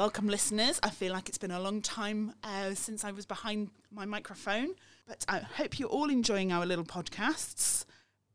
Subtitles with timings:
[0.00, 0.80] Welcome, listeners.
[0.82, 4.68] I feel like it's been a long time uh, since I was behind my microphone,
[5.06, 7.84] but I hope you're all enjoying our little podcasts.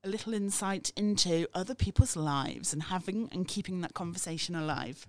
[0.03, 5.07] A little insight into other people's lives and having and keeping that conversation alive.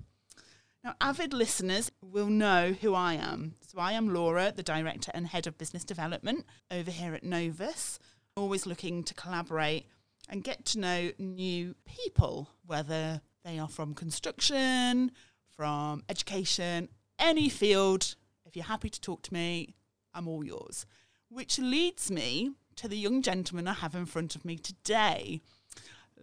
[0.83, 3.57] Now, avid listeners will know who I am.
[3.61, 7.99] So, I am Laura, the Director and Head of Business Development over here at Novus,
[8.35, 9.85] always looking to collaborate
[10.27, 15.13] and get to know new people, whether they are from construction,
[15.57, 16.89] from education,
[17.19, 18.15] any field.
[18.45, 19.75] If you're happy to talk to me,
[20.15, 20.87] I'm all yours.
[21.29, 25.41] Which leads me to the young gentleman I have in front of me today.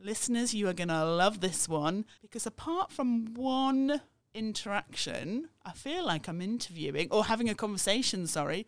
[0.02, 4.02] Listeners, you are going to love this one because apart from one
[4.34, 8.68] interaction, I feel like I'm interviewing or having a conversation, sorry,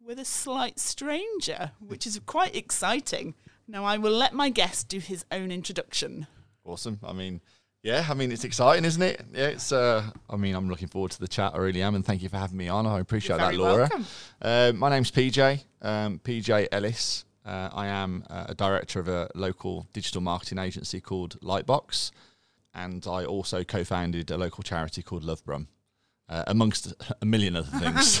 [0.00, 3.34] with a slight stranger, which is quite exciting.
[3.68, 6.26] Now, I will let my guest do his own introduction.
[6.64, 7.00] Awesome.
[7.02, 7.40] I mean,
[7.86, 9.24] yeah, I mean, it's exciting, isn't it?
[9.32, 11.52] Yeah, it's, uh, I mean, I'm looking forward to the chat.
[11.54, 11.94] I really am.
[11.94, 12.84] And thank you for having me on.
[12.84, 13.88] I appreciate that, Laura.
[13.88, 14.04] welcome.
[14.42, 17.24] Uh, my name's PJ, um, PJ Ellis.
[17.44, 22.10] Uh, I am uh, a director of a local digital marketing agency called Lightbox.
[22.74, 25.68] And I also co founded a local charity called Love Brum,
[26.28, 28.18] uh, amongst a million other things.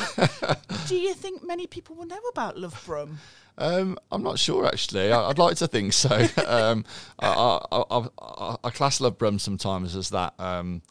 [0.86, 3.18] Do you think many people will know about Love Brum?
[3.58, 5.10] Um, I'm not sure actually.
[5.12, 6.26] I, I'd like to think so.
[6.46, 6.84] Um,
[7.18, 10.82] I, I, I, I, I class Love Brum sometimes as that um,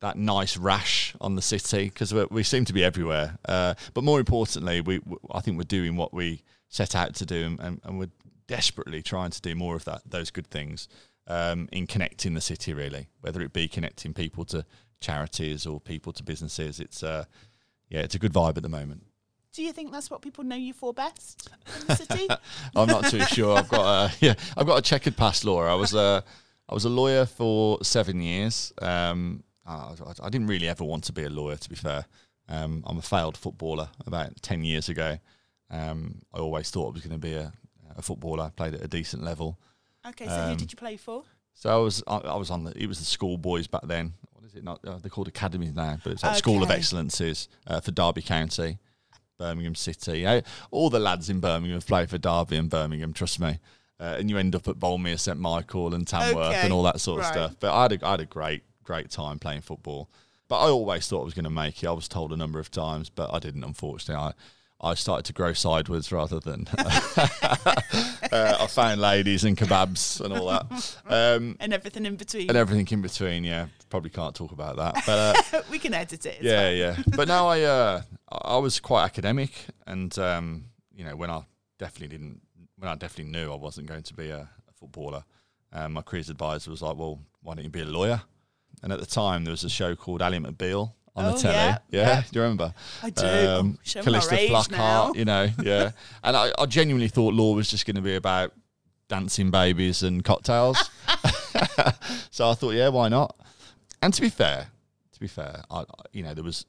[0.00, 3.38] that nice rash on the city because we, we seem to be everywhere.
[3.46, 7.26] Uh, but more importantly, we, we I think we're doing what we set out to
[7.26, 8.10] do, and, and we're
[8.46, 10.88] desperately trying to do more of that those good things
[11.26, 12.72] um, in connecting the city.
[12.72, 14.64] Really, whether it be connecting people to
[15.00, 17.24] charities or people to businesses, it's uh,
[17.88, 19.04] yeah, it's a good vibe at the moment.
[19.52, 21.48] Do you think that's what people know you for best
[21.80, 22.28] in the city?
[22.76, 23.56] I'm not too sure.
[23.56, 25.70] I've got a yeah, I've got a checkered past, Laura.
[25.70, 26.24] I was a
[26.68, 28.72] I was a lawyer for seven years.
[28.82, 32.04] Um, I, I didn't really ever want to be a lawyer, to be fair.
[32.48, 33.88] Um, I'm a failed footballer.
[34.06, 35.18] About ten years ago,
[35.70, 37.52] um, I always thought I was going to be a,
[37.96, 38.44] a footballer.
[38.44, 39.58] I played at a decent level.
[40.06, 41.22] okay, so who Um, did you play for?
[41.54, 44.14] So I was I, I was on the it was the schoolboys back then.
[44.44, 44.64] What is it?
[44.64, 48.20] Not uh, they're called academies now, but it's like School of Excellences uh, for Derby
[48.20, 48.76] County,
[49.38, 50.26] Birmingham City.
[50.26, 53.14] Uh, all the lads in Birmingham have played for Derby and Birmingham.
[53.14, 53.58] Trust me.
[53.98, 57.00] Uh, and you end up at Boldmere, St Michael, and Tamworth, Okay, and all that
[57.00, 57.32] sort of right.
[57.32, 57.56] stuff.
[57.58, 60.10] But I had a, I had a great great time playing football.
[60.46, 61.86] But I always thought I was going to make it.
[61.86, 63.64] I was told a number of times, but I didn't.
[63.64, 64.32] Unfortunately, I
[64.84, 66.66] I started to grow sideways rather than.
[66.76, 70.96] uh, I found ladies and kebabs and all that.
[71.06, 72.48] Um, And everything in between.
[72.48, 73.44] and everything in between.
[73.44, 76.38] Yeah, probably can't talk about that, but uh, we can edit it.
[76.42, 76.76] yeah, fine.
[76.76, 77.16] yeah.
[77.16, 79.52] But now I, uh, I was quite academic,
[79.86, 81.42] and um, you know, when I
[81.78, 82.40] definitely didn't,
[82.78, 85.24] when I definitely knew I wasn't going to be a, a footballer,
[85.72, 88.20] um, my careers advisor was like, "Well, why don't you be a lawyer?"
[88.82, 91.54] And at the time, there was a show called Ally McBeal on Oh, the telly.
[91.54, 92.20] yeah, Yeah, yeah.
[92.22, 92.74] do you remember?
[93.02, 93.22] I do.
[93.24, 95.92] Oh, showing our Calista Flockhart, you know, yeah.
[96.22, 98.52] and I, I genuinely thought law was just going to be about
[99.08, 100.90] dancing babies and cocktails.
[102.30, 103.36] so I thought, yeah, why not?
[104.02, 104.66] And to be fair,
[105.12, 106.66] to be fair, I, I- you know, there was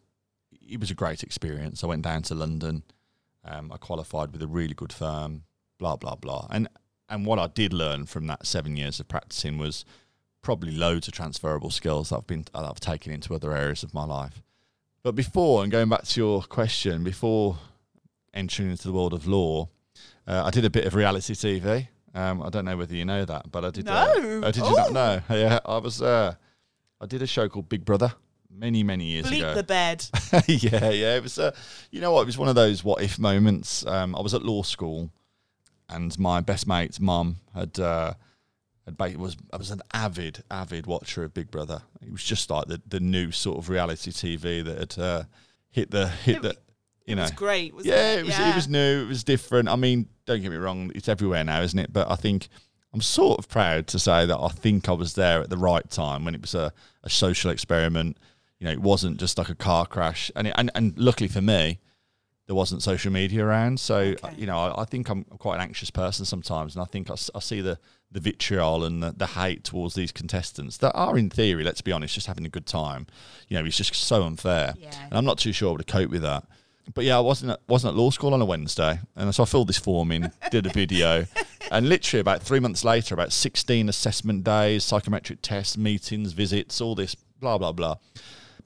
[0.67, 1.83] it was a great experience.
[1.83, 2.83] I went down to London.
[3.43, 5.43] Um, I qualified with a really good firm.
[5.77, 6.47] Blah blah blah.
[6.49, 6.67] And
[7.09, 9.85] and what I did learn from that seven years of practicing was
[10.45, 13.93] probably loads of transferable skills that I've been that I've taken into other areas of
[13.95, 14.43] my life.
[15.01, 17.57] But before and going back to your question, before
[18.33, 19.67] entering into the world of law,
[20.27, 21.87] uh, I did a bit of reality TV.
[22.13, 23.87] Um, I don't know whether you know that, but I did.
[23.89, 24.41] uh, No.
[24.45, 25.21] oh, did you not know?
[25.35, 26.01] Yeah, I was.
[26.01, 26.35] Uh,
[27.01, 28.13] I did a show called Big Brother
[28.49, 29.53] many, many years Bleep ago.
[29.55, 30.05] the bed.
[30.47, 31.15] yeah, yeah.
[31.17, 31.51] It was, uh,
[31.91, 32.21] you know what?
[32.21, 33.85] It was one of those what if moments.
[33.85, 35.09] Um, I was at law school,
[35.89, 38.13] and my best mate's mum had uh,
[38.91, 41.81] ba- was I was an avid, avid watcher of Big Brother.
[42.01, 45.23] It was just like the the new sort of reality TV that had uh,
[45.71, 46.57] hit the hit It- the.
[47.07, 48.19] You It know, was great, wasn't yeah, it?
[48.21, 48.39] it was.
[48.39, 49.03] It was new.
[49.03, 49.69] It was different.
[49.69, 51.93] I mean, don't get me wrong; it's everywhere now, isn't it?
[51.93, 52.47] But I think
[52.95, 55.87] I'm sort of proud to say that I think I was there at the right
[55.87, 56.73] time when it was a,
[57.03, 58.17] a social experiment.
[58.57, 61.43] You know, it wasn't just like a car crash, and it, and and luckily for
[61.43, 61.77] me,
[62.47, 63.79] there wasn't social media around.
[63.79, 64.33] So Okay.
[64.35, 67.15] you know, I, I think I'm quite an anxious person sometimes, and I think I
[67.39, 67.77] see the
[68.15, 71.91] the vitriol and the, the hate towards these contestants that are, in theory, let's be
[71.91, 73.05] honest, just having a good time.
[73.49, 74.89] You know, it's just so unfair, Yeah.
[75.09, 76.45] and I'm not too sure how to cope with that.
[76.93, 79.45] But yeah, I wasn't at, wasn't at law school on a Wednesday, and so I
[79.45, 81.25] filled this form in, did a video,
[81.71, 86.95] and literally about three months later, about 16 assessment days, psychometric tests, meetings, visits, all
[86.95, 87.95] this blah blah blah.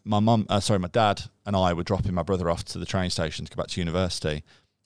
[0.03, 2.85] My mum, uh, sorry, my dad and I were dropping my brother off to the
[2.85, 4.43] train station to go back to university,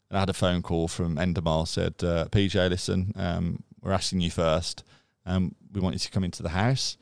[0.09, 4.21] and I had a phone call from Endemol said, uh, "PJ, listen, um, we're asking
[4.21, 4.83] you first.
[5.25, 6.97] Um, we want you to come into the house,"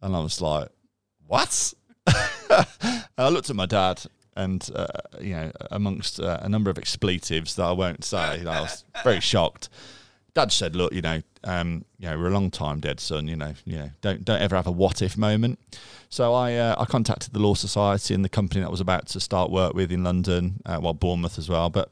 [0.00, 0.68] and I was like,
[1.26, 1.74] "What?"
[2.06, 4.02] I looked at my dad,
[4.36, 4.86] and uh,
[5.20, 8.60] you know, amongst uh, a number of expletives that I won't say, you know, I
[8.62, 9.68] was very shocked.
[10.34, 13.28] Dad said, "Look, you know, um, you know, we're a long time dead, son.
[13.28, 15.58] You know, you know, don't don't ever have a what if moment."
[16.08, 19.06] So I uh, I contacted the Law Society and the company that I was about
[19.08, 21.90] to start work with in London, uh, well, Bournemouth as well, but.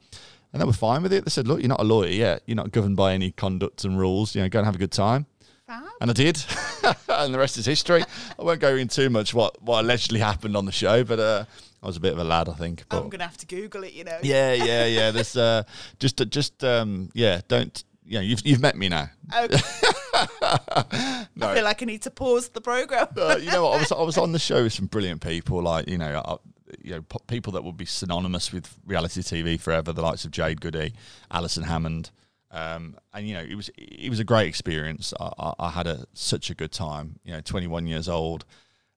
[0.52, 1.24] And they were fine with it.
[1.24, 2.42] They said, "Look, you're not a lawyer yet.
[2.46, 4.34] You're not governed by any conduct and rules.
[4.34, 5.26] You know, go and have a good time."
[5.66, 5.84] Fab.
[6.00, 6.44] And I did,
[7.08, 8.02] and the rest is history.
[8.38, 11.44] I won't go into too much what, what allegedly happened on the show, but uh,
[11.80, 12.84] I was a bit of a lad, I think.
[12.88, 13.92] But I'm gonna have to Google it.
[13.92, 14.18] You know.
[14.22, 15.10] yeah, yeah, yeah.
[15.12, 15.62] There's uh,
[16.00, 17.40] just, just um, yeah.
[17.46, 18.20] Don't you know?
[18.22, 19.10] You've you've met me now.
[19.34, 19.56] Okay.
[20.42, 23.06] I feel like I need to pause the program.
[23.16, 23.76] uh, you know what?
[23.76, 26.36] I was I was on the show with some brilliant people, like you know, uh,
[26.82, 30.60] you know, people that would be synonymous with reality TV forever, the likes of Jade
[30.60, 30.92] Goody,
[31.30, 32.10] Alison Hammond.
[32.52, 35.14] Um, and you know, it was it was a great experience.
[35.20, 37.20] I, I, I had a such a good time.
[37.24, 38.44] You know, 21 years old,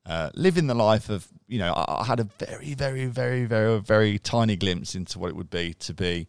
[0.05, 1.71] uh, living the life of you know.
[1.73, 5.51] I, I had a very, very, very, very, very tiny glimpse into what it would
[5.51, 6.27] be to be,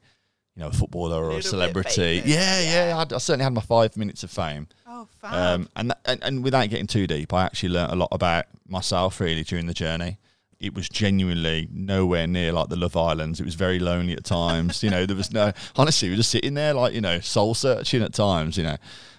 [0.55, 2.21] you know, a footballer or Little a celebrity.
[2.21, 2.97] famous, Yeah, yeah.
[2.97, 4.69] I, had, I certainly had my five minutes of fame.
[4.87, 5.33] oh, fab.
[5.33, 8.45] Um, and, that, and and without getting too deep, I actually learned a lot about
[8.69, 10.19] myself really during the journey.
[10.67, 13.41] It was genuinely nowhere near like the Love Islands.
[13.41, 14.83] It was very lonely at times.
[14.83, 17.55] you know, there was no honestly, we were just sitting there like you know soul
[17.55, 18.57] searching at times.
[18.57, 18.77] You know,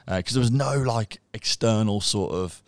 [0.07, 2.61] uh, because there was no like external sort of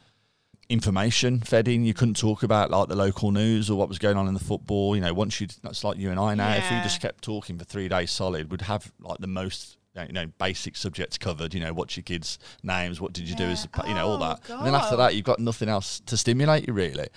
[0.69, 1.85] information fed in.
[1.85, 4.39] You couldn't talk about like the local news or what was going on in the
[4.39, 4.95] football.
[4.95, 6.53] You know, once you that's like you and I now.
[6.55, 10.13] If we just kept talking for three days solid, we'd have like the most you
[10.13, 11.53] know basic subjects covered.
[11.53, 12.99] You know, what's your kids' names?
[13.01, 14.49] What did you do as a, you know all Oh, that.
[14.49, 17.07] And then after that, you've got nothing else to stimulate you really.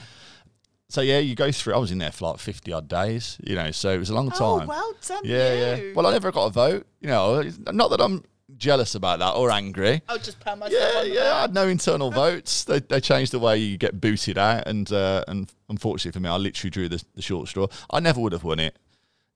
[0.90, 1.74] So yeah, you go through.
[1.74, 3.38] I was in there for like fifty odd days.
[3.42, 4.42] You know, so it was a long time.
[4.42, 4.68] oh, time.
[4.68, 5.22] well done.
[5.24, 5.84] yeah, you.
[5.84, 5.92] yeah.
[5.94, 6.86] Well, I never got a vote.
[7.00, 7.42] You know,
[7.72, 8.24] not that I'm
[8.56, 10.02] jealous about that or angry.
[10.08, 11.34] I'll just pat myself Yeah, yeah.
[11.34, 12.64] I had no internal votes.
[12.64, 16.28] They, they changed the way you get booted out, and uh, and unfortunately for me,
[16.28, 17.68] I literally drew the, the short straw.
[17.90, 18.76] I never would have won it.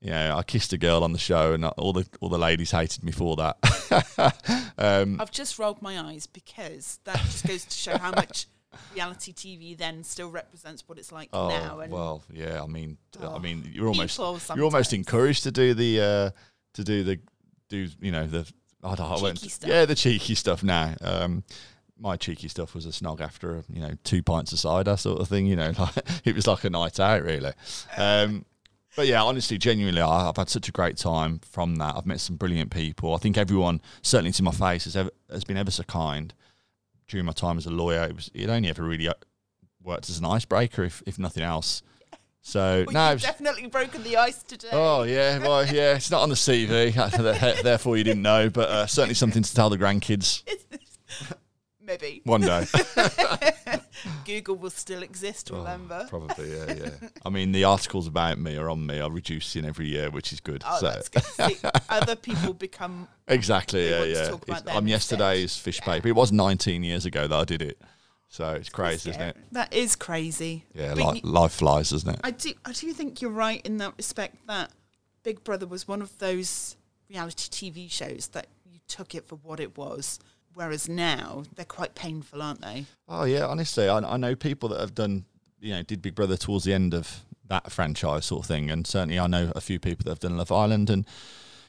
[0.01, 3.05] Yeah, I kissed a girl on the show, and all the all the ladies hated
[3.05, 4.75] me for that.
[4.79, 8.47] um, I've just rolled my eyes because that just goes to show how much
[8.94, 11.81] reality TV then still represents what it's like oh now.
[11.81, 12.62] And well, yeah.
[12.62, 16.31] I mean, I Oh, mean, you're almost you're almost encouraged to do the uh,
[16.75, 17.21] to do the
[17.69, 18.50] do you know the
[18.82, 19.35] I don't, I
[19.67, 20.94] yeah the cheeky stuff now.
[21.00, 21.44] Um,
[21.99, 25.29] my cheeky stuff was a snog after you know two pints of cider sort of
[25.29, 25.47] thing.
[25.47, 27.53] You know, like, it was like a night out really.
[27.97, 28.44] Um,
[28.97, 31.97] but yeah, honestly, genuinely, I- I've had such a great time from that.
[31.97, 33.12] I've met some brilliant people.
[33.15, 36.32] I think everyone, certainly to my face, has ever, has been ever so kind
[37.09, 38.05] during my time as a lawyer.
[38.05, 39.15] It was it only ever really uh,
[39.83, 41.83] worked as an icebreaker, if if nothing else.
[42.43, 44.69] So Well, no, was- definitely broken the ice today.
[44.73, 48.87] Oh yeah, well yeah, it's not on the CV, therefore you didn't know, but uh,
[48.87, 50.43] certainly something to tell the grandkids
[51.81, 52.65] Maybe one day.
[54.25, 55.51] Google will still exist.
[55.53, 56.06] Oh, remember?
[56.09, 57.09] Probably, yeah, yeah.
[57.27, 60.41] I mean, the articles about me are on me are reducing every year, which is
[60.41, 60.62] good.
[60.67, 61.23] Oh, so that's good.
[61.25, 61.56] See,
[61.89, 63.09] other people become.
[63.29, 64.29] exactly, yeah, yeah.
[64.31, 65.19] talk about I'm instead.
[65.21, 66.09] yesterday's fish paper.
[66.09, 67.81] It was 19 years ago that I did it,
[68.29, 69.37] so it's crazy, isn't it?
[69.53, 70.65] That is crazy.
[70.75, 72.21] Yeah, But li- you- life flies, isn't it?
[72.25, 72.53] I do.
[72.65, 74.37] I do think you're right in that respect.
[74.47, 74.71] That
[75.23, 76.77] Big Brother was one of those
[77.09, 80.19] reality TV shows that you took it for what it was.
[80.55, 82.87] Whereas now they're quite painful, aren't they?
[83.08, 85.25] Oh yeah, honestly, I, I know people that have done,
[85.61, 88.87] you know, did Big Brother towards the end of that franchise sort of thing, and
[88.87, 91.05] certainly I know a few people that have done Love Island, and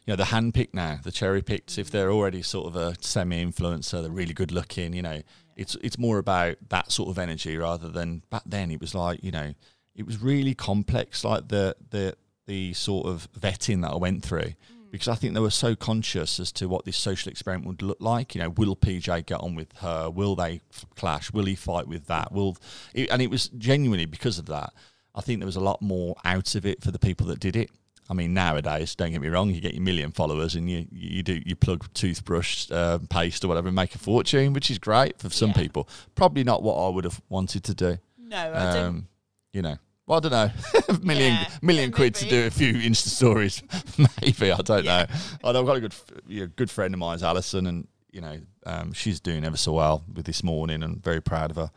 [0.05, 1.77] you know, the handpicked now, the cherry picked.
[1.77, 4.93] If they're already sort of a semi-influencer, they're really good looking.
[4.93, 5.21] You know,
[5.55, 8.69] it's it's more about that sort of energy rather than back then.
[8.69, 9.53] It was like you know,
[9.95, 12.15] it was really complex, like the the
[12.45, 14.53] the sort of vetting that I went through.
[14.95, 17.97] Because I think they were so conscious as to what this social experiment would look
[17.99, 18.33] like.
[18.35, 20.09] You know, will PJ get on with her?
[20.09, 21.31] Will they f- clash?
[21.33, 22.31] Will he fight with that?
[22.31, 22.57] Will,
[22.93, 24.73] it, and it was genuinely because of that.
[25.13, 27.55] I think there was a lot more out of it for the people that did
[27.55, 27.69] it.
[28.09, 31.23] I mean, nowadays, don't get me wrong, you get your million followers and you you
[31.23, 35.17] do you plug toothbrush uh, paste or whatever and make a fortune, which is great
[35.19, 35.55] for some Yeah.
[35.63, 35.89] people.
[36.13, 37.97] Probably not what I would have wanted to do.
[38.19, 38.85] No, I don't.
[38.85, 39.07] Um,
[39.53, 40.51] you know, well, I don't know,
[41.01, 43.63] million Yeah, million yeah, quid to do a few Insta stories,
[44.21, 45.05] maybe I don't Yeah.
[45.09, 45.15] know.
[45.49, 45.95] I know I've got a good
[46.27, 49.73] you know, good friend of mine's Alison, and you know um, she's doing ever so
[49.73, 51.71] well with this morning, and very proud of her.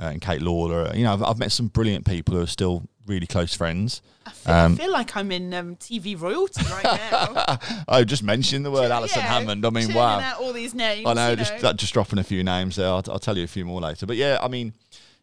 [0.00, 2.84] Uh, and Kate Lawler, you know, I've, I've met some brilliant people who are still
[3.04, 4.00] really close friends.
[4.26, 7.58] I feel, um, I feel like I'm in um, TV royalty right now.
[7.88, 9.66] I just mentioned the word Alison Hammond.
[9.66, 10.20] I mean, wow.
[10.20, 11.04] out all these names.
[11.04, 12.86] I know, just that, just dropping a few names there.
[12.86, 14.06] I'll, I'll tell you a few more later.
[14.06, 14.72] But yeah, I mean,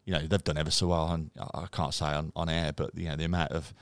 [0.06, 2.92] you know, they've done ever so well, and I can't say on, on air, but
[2.96, 3.74] you know, the amount of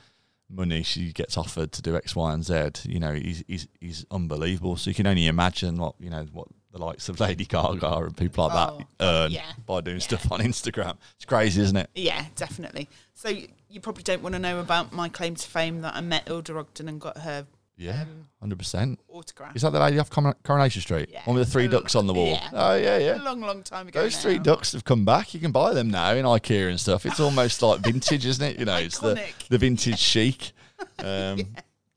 [0.50, 4.06] money she gets offered to do X, Y, and Z, you know, is is is
[4.10, 4.76] unbelievable.
[4.76, 8.16] So you can only imagine what you know what the likes of Lady Gaga and
[8.16, 10.02] people like Oh, that earn yeah, by doing yeah.
[10.02, 10.96] stuff on Instagram.
[11.16, 11.88] It's crazy, isn't it?
[11.94, 12.88] Yeah, definitely.
[13.14, 13.28] So
[13.68, 16.56] you probably don't want to know about my claim to fame that I met Hilda
[16.56, 19.00] Ogden and got her Yeah, Um, hundred percent.
[19.08, 19.56] autograph.
[19.56, 21.08] Is that the lady off Coron- Coronation Street?
[21.12, 21.22] Yeah.
[21.24, 22.28] One with the three ducks on the wall.
[22.28, 22.48] yeah.
[22.52, 23.14] Oh yeah, yeah.
[23.14, 23.22] A yeah.
[23.22, 24.02] long, long time ago.
[24.02, 24.20] Those now.
[24.22, 25.34] three ducks have come back.
[25.34, 27.04] You can buy them now in IKEA and stuff.
[27.04, 28.58] It's almost like vintage, isn't it?
[28.60, 30.52] You know, it's the, the vintage chic.
[31.00, 31.40] Um,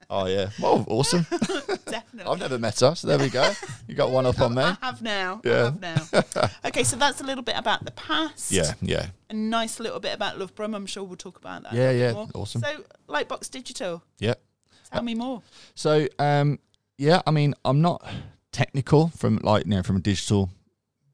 [0.10, 1.26] Oh yeah, well, awesome.
[1.86, 2.32] Definitely.
[2.32, 3.52] I've never met her, so there we go.
[3.90, 4.62] You got one up on me.
[4.64, 5.42] I have now.
[5.44, 5.64] I Yeah.
[5.66, 6.50] have now.
[6.64, 8.50] okay, so that's a little bit about the past.
[8.50, 10.74] Yeah, yeah, A nice little bit about Love Brum.
[10.76, 11.74] I'm sure we'll talk about that.
[11.74, 12.30] Yeah, yeah, more.
[12.36, 12.62] awesome.
[12.62, 14.02] So, Lightbox Digital.
[14.20, 14.36] yeah.
[14.92, 15.42] Tell me more.
[15.76, 16.60] So, um,
[16.98, 18.06] yeah, I mean, I'm not
[18.52, 20.50] technical from like you know from a digital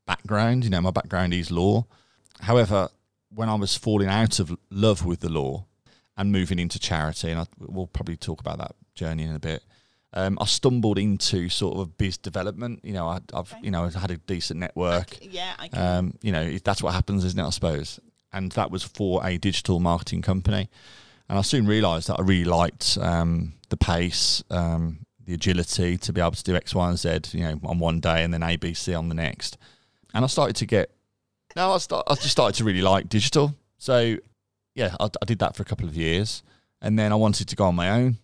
[0.06, 0.63] background.
[0.63, 1.86] You know, my background is law.
[2.42, 2.89] However,
[3.34, 5.65] when I was falling out of love with the law
[6.18, 9.63] and moving into charity, and I, we'll probably talk about that journey in a bit.
[10.15, 12.82] Um, I stumbled into sort of biz development.
[12.84, 13.62] You know, I, I've Okay.
[13.63, 15.18] you know had a decent network.
[15.22, 15.98] Yeah, I can.
[15.98, 17.44] Um, you know, that's what happens, isn't it?
[17.46, 18.00] I suppose.
[18.32, 20.70] And that was for a digital marketing company.
[21.30, 26.13] And I soon realised that I really liked um, the pace, um, the agility to
[26.13, 28.42] be able to do X, Y, and Z, you know, on one day and then
[28.42, 29.58] ABC on the next.
[30.13, 30.92] And I started to get,
[31.56, 33.56] no, I, start, I just started to really like digital.
[33.77, 34.18] So,
[34.75, 36.44] yeah, I, I did that for a couple of years.
[36.82, 38.18] And then I wanted to go on my own.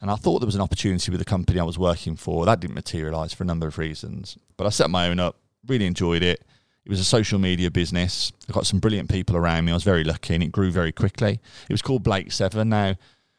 [0.00, 2.44] And I thought there was an opportunity with the company I was working for.
[2.44, 4.36] That didn't materialise for a number of reasons.
[4.56, 6.44] But I set my own up, really enjoyed it.
[6.84, 8.30] It was a social media business.
[8.48, 9.72] I got some brilliant people around me.
[9.72, 11.40] I was very lucky, and it grew very quickly.
[11.68, 12.68] It was called Blake Seven.
[12.68, 12.94] Now,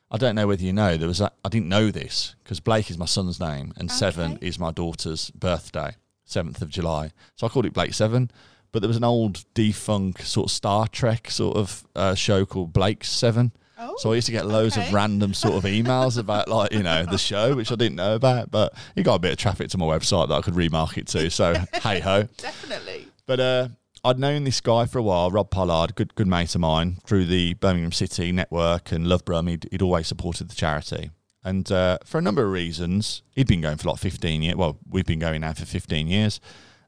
[0.10, 1.22] I don't know whether you know there was.
[1.22, 4.72] A, I didn't know this because Blake is my son's name, and Seven is my
[4.72, 7.12] daughter's birthday, seventh of July.
[7.36, 8.32] So I called it Blake Seven.
[8.72, 12.74] But there was an old defunct sort of Star Trek sort of uh, show called
[12.74, 13.54] Blake Seven.
[13.80, 14.86] oh, So I used to get loads okay.
[14.86, 18.16] of random sort of emails about like, you know, the show, which I didn't know
[18.16, 18.52] about.
[18.52, 21.30] But it got a bit of traffic to my website that I could remarket to.
[21.30, 22.28] So hey ho.
[22.36, 23.08] definitely.
[23.26, 23.68] But uh,
[24.04, 27.26] I'd known this guy for a while, Rob Pollard, good good mate of mine, through
[27.26, 29.48] the Birmingham City network and Love Brum.
[29.48, 31.10] He'd, he'd always supported the charity.
[31.44, 34.56] And uh, for a number of reasons, he'd been going for like 15 years.
[34.56, 36.40] Well, we've been going now for 15 years.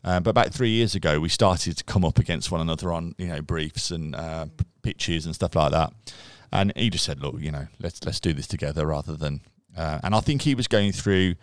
[0.04, 3.14] Uh, but about three years ago, we started to come up against one another on,
[3.18, 4.46] you know, briefs and uh,
[4.82, 5.92] pitches and stuff like that.
[6.52, 9.42] And he just said, "Look, you know, let's let's do this together rather than."
[9.76, 11.36] Uh, and I think he was going through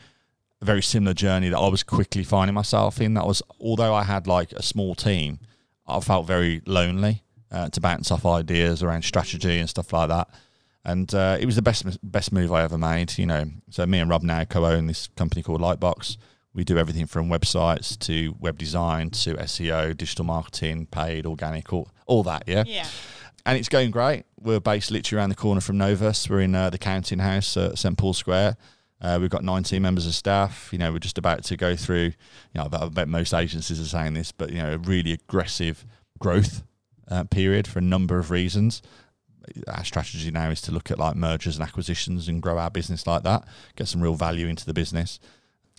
[0.65, 3.15] a very similar journey that I was quickly finding myself in.
[3.15, 5.39] That was, although I had like a small team,
[5.87, 10.29] I felt very lonely uh, to bounce off ideas around strategy and stuff like that.
[10.85, 13.17] And uh, it was the best best move I ever made.
[13.19, 16.17] You know, so me and Rob now co-own this company called Lightbox.
[16.55, 21.89] We do everything from websites to web design to SEO, digital marketing, paid, organic, all,
[22.07, 22.45] all that.
[22.47, 22.87] Yeah Yeah.
[23.45, 24.25] and it's going great.
[24.41, 26.31] We're based literally around the corner from Novus.
[26.31, 28.57] We're in uh, the counting house at St Paul Square.
[29.01, 30.69] Uh, we've got 19 members of staff.
[30.73, 32.13] You know, we're just about to go through.
[32.53, 35.85] You know, I bet most agencies are saying this, but you know, a really aggressive
[36.19, 36.63] growth
[37.11, 38.83] uh, period for a number of reasons.
[39.69, 43.07] Our strategy now is to look at like mergers and acquisitions and grow our business
[43.07, 43.47] like that,
[43.77, 45.21] get some real value into the business,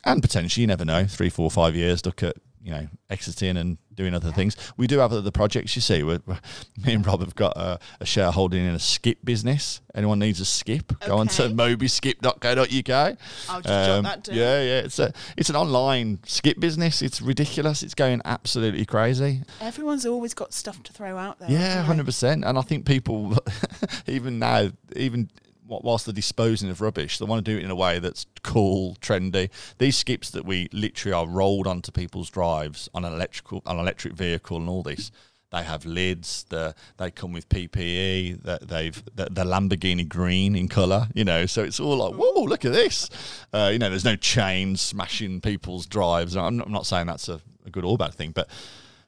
[0.03, 3.77] and potentially, you never know, three, four, five years, look at you know exiting and
[3.95, 4.55] doing other things.
[4.77, 5.75] We do have other projects.
[5.75, 6.39] You see, we're, we're-
[6.85, 9.81] me and Rob have got a, a shareholding in a skip business.
[9.93, 11.43] Anyone needs a skip, go on to
[12.23, 13.17] mobyskip.co.uk.
[13.49, 14.35] I'll just jot Um, that down.
[14.35, 17.01] yeah, yeah, it's a it's an online skip business.
[17.01, 17.81] It's ridiculous.
[17.83, 19.43] It's going absolutely crazy.
[19.61, 21.49] Everyone's always got stuff to throw out there.
[21.49, 22.43] Yeah, hundred percent.
[22.43, 23.37] And I think people,
[24.07, 27.72] even now, even wh- whilst they're disposing of rubbish, they want to do it in
[27.72, 29.50] a way that's cool, trendy.
[29.77, 33.81] These skips that we literally are rolled onto people's drives on an electrical, on an
[33.81, 35.12] electric vehicle, and all this.
[35.51, 36.45] They have lids.
[36.50, 38.43] The they come with PPE.
[38.43, 41.07] That they've the, the Lamborghini green in color.
[41.13, 43.10] You know, so it's all like, whoa, look at this.
[43.53, 46.36] Uh, you know, there's no chains smashing people's drives.
[46.36, 48.50] I'm not, I'm not saying that's a, a good or bad thing, but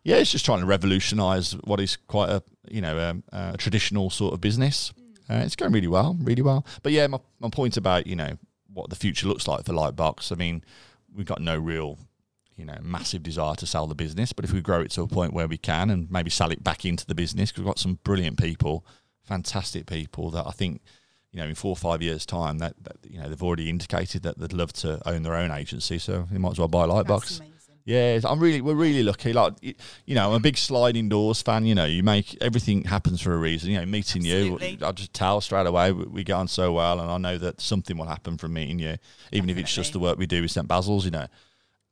[0.04, 4.10] yeah, it's just trying to revolutionise what is quite a you know um, a traditional
[4.10, 4.94] sort of business.
[5.30, 6.66] Uh, it's going really well, really well.
[6.84, 8.38] But yeah, my, my point about you know
[8.72, 10.32] what the future looks like for Lightbox.
[10.32, 10.64] I mean,
[11.14, 11.98] we've got no real
[12.56, 15.08] you know massive desire to sell the business, but if we grow it to a
[15.08, 17.80] point where we can and maybe sell it back into the business, because we've got
[17.80, 18.86] some brilliant people,
[19.24, 20.82] fantastic people that I think.
[21.34, 24.24] You know, in four or five years' time, that, that you know they've already indicated
[24.24, 27.42] that they'd love to own their own agency, so they might as well buy Lightbox.
[27.88, 29.32] Yeah, I'm really, we're really lucky.
[29.32, 31.65] Like, you know, I'm a big sliding doors fan.
[31.65, 33.72] You know, you make everything happens for a reason.
[33.72, 34.72] You know, meeting Absolutely.
[34.72, 37.38] you, I just tell straight away we, we get on so well, and I know
[37.38, 38.98] that something will happen from meeting you,
[39.32, 41.06] even if it's just the work we do with St Basil's.
[41.06, 41.27] You know,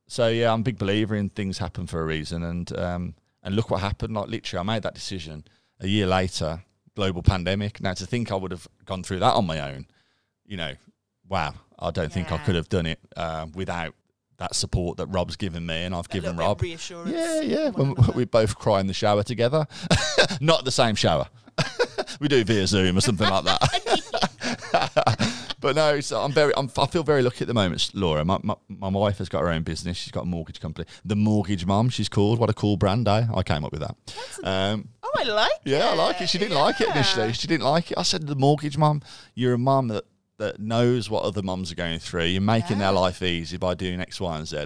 [0.05, 3.55] so yeah, I'm a big believer in things happen for a reason, and um, and
[3.55, 4.15] look what happened.
[4.15, 5.45] Like literally, I made that decision
[5.79, 6.61] a year later,
[6.93, 7.79] global pandemic.
[7.79, 9.85] Now to think I would have gone through that on my own,
[10.45, 10.73] you know,
[11.29, 13.95] wow, I don't think I could have done it uh, without
[14.37, 16.61] that support that Rob's given me and I've A given little bit of Rob.
[16.61, 17.11] reassurance.
[17.11, 17.69] Yeah, yeah.
[17.69, 19.67] When we both cry in the shower together.
[20.41, 21.27] Not the same shower.
[22.19, 25.55] we do via Zoom or something like that.
[25.61, 28.25] but no, so I'm very, I'm, I feel very lucky at the moment, Laura.
[28.25, 29.97] My, my, my wife has got her own business.
[29.97, 30.87] She's got a mortgage company.
[31.05, 32.39] The Mortgage Mum, she's called.
[32.39, 33.27] What a cool brand, eh?
[33.33, 33.95] I came up with that.
[34.43, 35.69] Um, Oh, I like it.
[35.71, 36.29] yeah, I like it.
[36.29, 37.31] She didn't like it initially.
[37.31, 37.97] She didn't like it.
[37.97, 39.01] I said, "The mortgage mum,
[39.33, 40.03] you're a mum that
[40.37, 42.25] that knows what other mums are going through.
[42.25, 44.65] You're making their life easy by doing X, Y, and Z."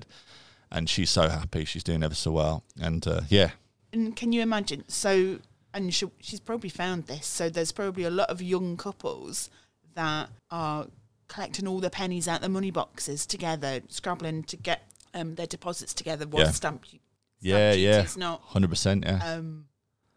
[0.72, 1.66] And she's so happy.
[1.66, 2.64] She's doing ever so well.
[2.80, 3.52] And uh, yeah,
[3.92, 4.84] And can you imagine?
[4.88, 5.40] So,
[5.74, 7.26] and she, she's probably found this.
[7.26, 9.50] So there's probably a lot of young couples
[9.96, 10.88] that are
[11.28, 14.84] collecting all the pennies out the money boxes together, scrabbling to get
[15.16, 16.52] um, their deposits together while Yeah.
[16.52, 17.02] stamp, stamp
[17.42, 19.04] yeah, yeah, is not hundred percent.
[19.06, 19.66] Yeah, um,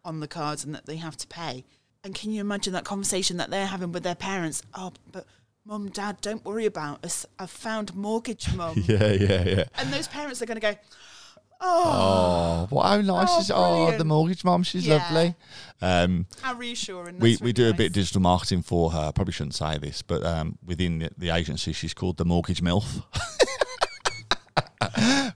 [0.05, 1.65] on the cards and that they have to pay.
[2.05, 4.63] And can you imagine that conversation that they're having with their parents?
[4.75, 5.25] Oh, but
[5.65, 7.27] mum, dad, don't worry about us.
[7.39, 8.83] I've found mortgage, mum.
[8.87, 9.65] yeah, yeah, yeah.
[9.77, 10.75] And those parents are going to go,
[11.61, 14.63] oh, Oh, what how nice Oh, is Oh, the mortgage mum.
[14.65, 14.97] She's Yeah.
[14.97, 15.35] lovely.
[15.81, 17.19] Um, how reassuring.
[17.19, 18.99] we, we really do a bit of digital marketing for her.
[19.09, 22.63] I probably shouldn't say this, but um, within the, the agency, she's called the Mortgage
[22.63, 23.03] MILF.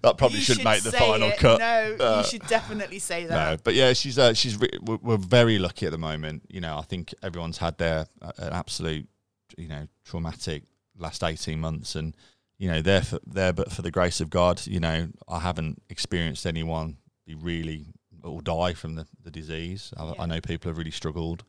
[0.02, 1.38] that probably You should should make the final it.
[1.38, 1.59] cut.
[1.59, 3.50] No, Uh, you should definitely say that.
[3.50, 6.42] No, but yeah, she's uh, she's re- we're, we're very lucky at the moment.
[6.49, 9.09] You know, I think everyone's had their uh, an absolute
[9.57, 10.65] you know traumatic
[10.99, 12.17] last eighteen months, and
[12.59, 15.83] you know they're for, there, but for the grace of God, you know, I haven't
[15.88, 17.87] experienced anyone be really
[18.23, 19.93] or die from the, the disease.
[19.97, 20.12] I, Yeah.
[20.21, 21.45] I know people have really struggled.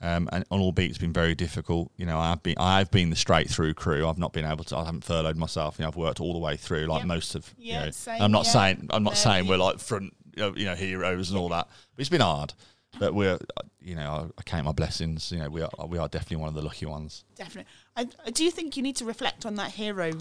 [0.00, 3.16] Um, and and albeit it's been very difficult, you know, I've been I've been the
[3.16, 4.06] straight through crew.
[4.06, 4.76] I've not been able to.
[4.76, 5.78] I haven't furloughed myself.
[5.78, 7.06] You know, I've worked all the way through, like Yeah.
[7.06, 7.54] most of.
[7.56, 8.50] you Yeah, know, same, I'm not yeah.
[8.52, 11.68] saying I'm not No, saying we're like front, you know, heroes and all that.
[11.94, 12.52] But it's been hard.
[12.98, 15.30] But we're, uh, you know, I, I count my blessings.
[15.32, 17.24] You know, we are we are definitely one of the lucky ones.
[17.36, 17.70] Definitely.
[17.96, 20.12] I, I do think you need to reflect on that hero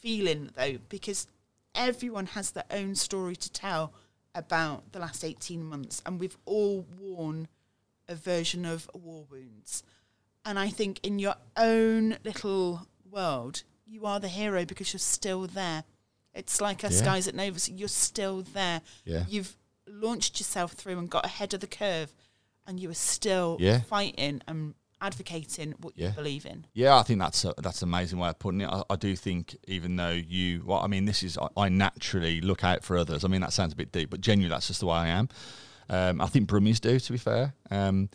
[0.00, 1.26] feeling though, because
[1.74, 3.92] everyone has their own story to tell
[4.34, 7.48] about the last 18 months, and we've all worn
[8.08, 9.82] a version of war wounds.
[10.44, 15.46] And I think in your own little world, you are the hero because you're still
[15.46, 15.84] there.
[16.34, 17.06] It's like us Yeah.
[17.06, 18.80] guys at Novus, you're still there.
[19.04, 19.24] Yeah.
[19.28, 19.56] You've
[19.90, 22.12] launched yourself through and got ahead of the curve,
[22.66, 23.80] and you were still Yeah.
[23.80, 26.08] fighting and advocating what Yeah.
[26.08, 26.66] you believe in.
[26.74, 28.68] Yeah, I think that's a, that's an amazing way of putting it.
[28.68, 32.40] I, I do think even though you, well, I mean, this is I, I naturally
[32.40, 33.24] look out for others.
[33.24, 35.28] I mean, that sounds a bit deep, but genuinely, that's just the way I am.
[35.88, 37.54] Um, I think Brummies do, to be fair.
[37.70, 38.10] Um,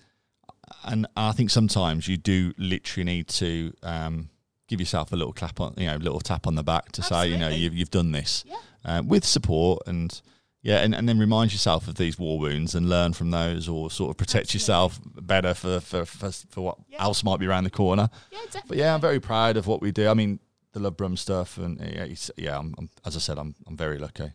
[0.83, 4.29] and I think sometimes you do literally need to um,
[4.67, 7.01] give yourself a little clap on, you know, a little tap on the back to
[7.01, 8.55] say, you know, you've, you've done this Yeah.
[8.85, 10.21] uh, with support and
[10.63, 13.91] yeah, and, and then remind yourself of these war wounds and learn from those, or
[13.91, 17.03] sort of protect yourself better for for, for, for what Yeah.
[17.03, 18.09] else might be around the corner.
[18.31, 18.69] Yeah, definitely.
[18.69, 20.07] But yeah, I'm very proud of what we do.
[20.07, 20.39] I mean,
[20.71, 23.99] the Love Brum stuff, and yeah, yeah I'm, I'm, as I said, I'm I'm very
[23.99, 24.31] lucky.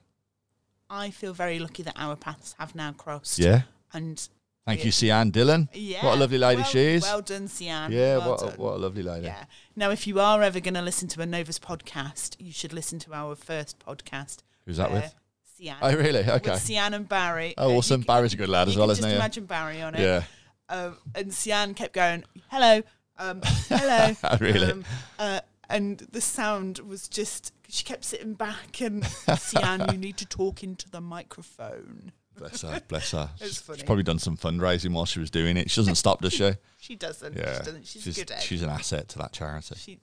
[0.90, 3.38] I feel very lucky that our paths have now crossed.
[3.38, 3.62] Yeah.
[3.92, 4.26] And
[4.66, 5.68] Thank you, Sian Dillon.
[5.72, 6.04] yeah.
[6.04, 7.02] What a lovely lady well, she is.
[7.02, 7.90] Well done, Sian.
[7.90, 9.24] yeah, Well what a, what a lovely lady.
[9.26, 9.44] Yeah.
[9.74, 12.98] Now, if you are ever going to listen to a Novus podcast, you should listen
[13.00, 14.42] to our first podcast.
[14.66, 15.14] Who's that with?
[15.58, 15.76] Sian.
[15.82, 16.20] Oh, really?
[16.20, 16.50] Okay.
[16.52, 17.54] With Sian and Barry.
[17.58, 18.02] Oh, you awesome.
[18.02, 19.16] Barry's a good lad as well, can isn't just he?
[19.16, 20.00] Imagine Barry on it.
[20.00, 20.22] Yeah.
[20.68, 22.82] Um, and Sian kept going, hello,
[23.18, 24.14] um, hello.
[24.40, 24.70] Really?
[24.70, 24.84] Um,
[25.18, 29.04] uh, and the sound was just, she kept sitting back and,
[29.38, 32.12] Sian, you need to talk into the microphone.
[32.36, 32.80] Bless her.
[32.86, 33.30] Bless her.
[33.40, 33.78] It's She's, funny.
[33.78, 35.70] she's probably done some fundraising while she was doing it.
[35.70, 36.52] She doesn't stop, does she?
[36.78, 37.36] She doesn't.
[37.36, 37.54] Yeah.
[37.54, 37.86] She doesn't.
[37.86, 39.74] She's, she's, good at she's an asset to that charity.
[39.76, 39.98] She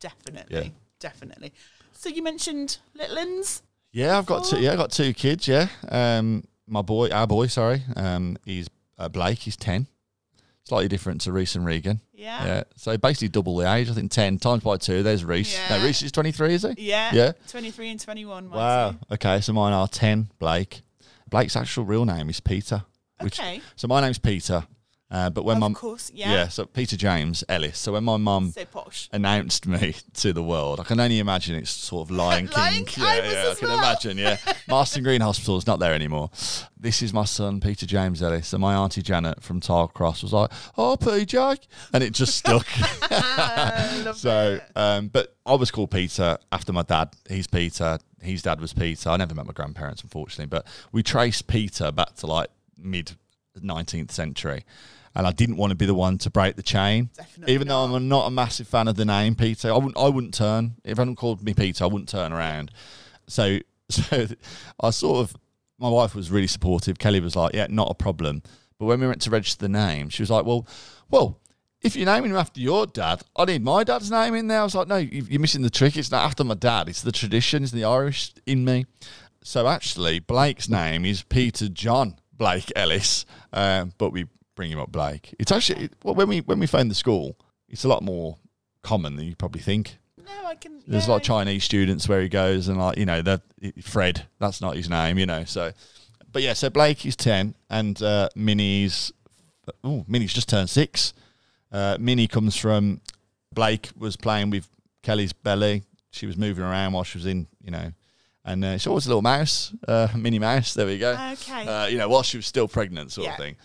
[0.00, 0.68] definitely, Yeah.
[1.00, 1.54] definitely.
[1.92, 3.62] So you mentioned Littlins.
[3.92, 4.60] Yeah, I've got two.
[4.60, 5.46] Yeah, I've got two kids.
[5.46, 9.38] Yeah, um, my boy, our boy, sorry, um, he's uh, Blake.
[9.40, 9.86] He's ten,
[10.64, 12.00] slightly different to Reese and Regan.
[12.14, 12.44] Yeah.
[12.44, 13.90] Yeah, so basically double the age.
[13.90, 15.02] I think ten times by two.
[15.02, 15.54] There's Reese.
[15.54, 15.76] Yeah.
[15.78, 16.74] No, Reese is twenty three, is he?
[16.88, 17.10] Yeah.
[17.12, 17.32] Yeah.
[17.48, 18.50] 23 and 21.
[18.50, 18.94] Wow.
[19.10, 20.30] Okay, so mine are ten.
[20.38, 20.82] Blake.
[21.28, 22.84] Blake's actual real name is Peter.
[23.20, 23.60] Which, Okay.
[23.76, 24.64] So my name's Peter,
[25.12, 26.10] uh, but when of my course.
[26.14, 26.32] Yeah.
[26.32, 27.76] yeah, so Peter James Ellis.
[27.78, 28.54] So when my mum
[29.12, 30.80] announced me to the world.
[30.80, 32.56] I can only imagine it's sort of Lion King.
[32.56, 33.78] Lion King, yeah, yeah, I can well.
[33.78, 34.16] imagine.
[34.16, 36.30] Yeah, Marston Green Hospital is not there anymore.
[36.80, 40.32] This is my son, Peter James Ellis, and my auntie Janet from Tile Cross was
[40.32, 41.58] like, "Oh, PJ,"
[41.92, 42.66] and it just stuck.
[44.16, 47.10] So, um, but I was called Peter after my dad.
[47.28, 47.98] He's Peter.
[48.22, 49.10] His dad was Peter.
[49.10, 52.48] I never met my grandparents, unfortunately, but we traced Peter back to like
[52.78, 53.12] mid
[53.60, 54.64] 19th century.
[55.14, 57.10] And I didn't want to be the one to break the chain.
[57.16, 59.96] Definitely Even though I'm not a massive fan of the name Peter, I wouldn't.
[59.98, 61.84] I wouldn't turn if anyone called me Peter.
[61.84, 62.70] I wouldn't turn around.
[63.26, 63.58] So,
[63.90, 64.26] so
[64.80, 65.36] I sort of.
[65.78, 66.98] My wife was really supportive.
[66.98, 68.42] Kelly was like, "Yeah, not a problem."
[68.78, 70.66] But when we went to register the name, she was like, "Well,
[71.10, 71.40] well,
[71.82, 74.60] if you're naming him after your dad, I need my dad's name in there.
[74.60, 75.96] I was like, no, you- you're missing the trick.
[75.96, 76.88] It's not after my dad.
[76.88, 77.64] It's the tradition.
[77.64, 78.86] It's the Irish in me.
[79.42, 84.26] So actually, Blake's name is Peter John Blake Ellis, um, but we
[84.62, 85.34] bring him up Blake.
[85.40, 87.36] It's actually well, when we when we found the school,
[87.68, 88.38] it's a lot more
[88.82, 89.98] common than you probably think.
[90.16, 90.80] No, I can.
[90.86, 93.42] There's a lot of Chinese students where he goes, and like you know, that
[93.82, 95.42] Fred, that's not his name, you know.
[95.44, 95.72] So,
[96.30, 99.10] but yeah, so Blake is ten, and uh, Minnie's
[99.82, 101.12] oh, Minnie's just turned six.
[101.72, 103.00] Uh, Minnie comes from
[103.52, 104.68] Blake was playing with
[105.02, 105.82] Kelly's belly.
[106.12, 107.90] She was moving around while she was in, you know,
[108.44, 110.74] and uh, she's always a little mouse, uh, Minnie Mouse.
[110.74, 111.12] There we go.
[111.32, 111.66] Okay.
[111.66, 113.32] Uh, you know, while she was still pregnant, sort Yeah.
[113.32, 113.56] of thing.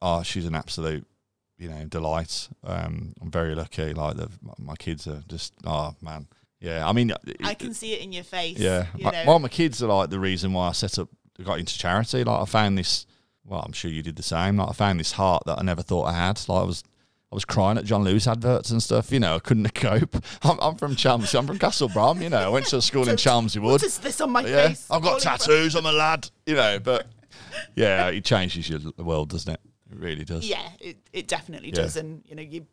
[0.00, 1.06] Oh, she's an absolute,
[1.58, 2.48] you know, delight.
[2.64, 3.92] Um, I'm very lucky.
[3.94, 6.26] Like the, my kids are just, oh man,
[6.60, 6.88] yeah.
[6.88, 8.58] I mean, I can see it in your face.
[8.58, 8.86] yeah.
[8.96, 11.08] You My, well, my kids are like the reason why I set up,
[11.42, 12.24] got into charity.
[12.24, 13.06] Like I found this.
[13.44, 14.56] Well, I'm sure you did the same.
[14.58, 16.38] Like I found this heart that I never thought I had.
[16.48, 16.84] Like I was,
[17.32, 19.10] I was crying at John Lewis adverts and stuff.
[19.10, 20.16] You know, I couldn't cope.
[20.42, 21.38] I'm, I'm from Chelmsley.
[21.38, 22.20] I'm from Castle Brom.
[22.20, 24.86] You know, I went to school in Chelmsley what is this on my Yeah, face?
[24.90, 25.74] I've got Falling from- tattoos.
[25.76, 26.28] I'm a lad.
[26.46, 27.06] You know, but
[27.74, 29.60] yeah, it changes your world, doesn't it?
[29.90, 30.44] It really does.
[30.46, 31.74] Yeah, it, it definitely Yeah.
[31.82, 32.66] does, and you know, you.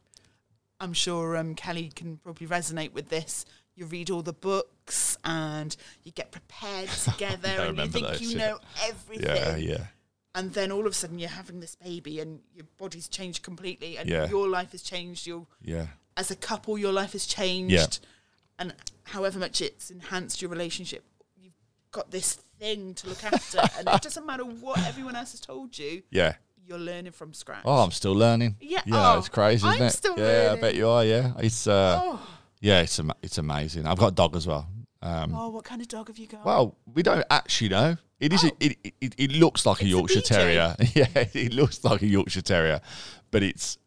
[0.79, 3.45] I'm sure um, Kelly can probably resonate with this.
[3.75, 8.29] You read all the books and you get prepared together, and you think those, you
[8.29, 8.37] yeah.
[8.37, 9.25] know everything.
[9.35, 9.85] Yeah, yeah,
[10.33, 13.97] and then all of a sudden you're having this baby and your body's changed completely
[13.97, 14.27] and Yeah.
[14.29, 15.87] your life has changed your yeah.
[16.17, 17.85] as a couple your life has changed Yeah.
[18.59, 18.73] and
[19.03, 21.05] however much it's enhanced your relationship
[21.37, 21.53] you've
[21.91, 25.77] got this thing to look after and it doesn't matter what everyone else has told
[25.79, 26.35] you Yeah.
[26.67, 28.55] You're learning from scratch Oh, I'm still learning.
[28.59, 29.91] Yeah, Yeah, oh, it's crazy, isn't I'm it?
[29.91, 31.03] still yeah, I bet you are.
[31.05, 32.27] Yeah, it's uh, oh,
[32.59, 33.85] yeah, it's ama- it's amazing.
[33.85, 34.67] I've got a dog as well.
[35.01, 37.97] Um, oh, what kind of dog have you got well, we don't actually know.
[38.19, 38.43] It is.
[38.43, 38.47] Oh.
[38.47, 40.25] A, it, it it looks like a It's a Yorkshire BJ.
[40.25, 40.75] Terrier.
[40.95, 42.81] yeah, it looks like a Yorkshire Terrier,
[43.31, 43.77] but it's.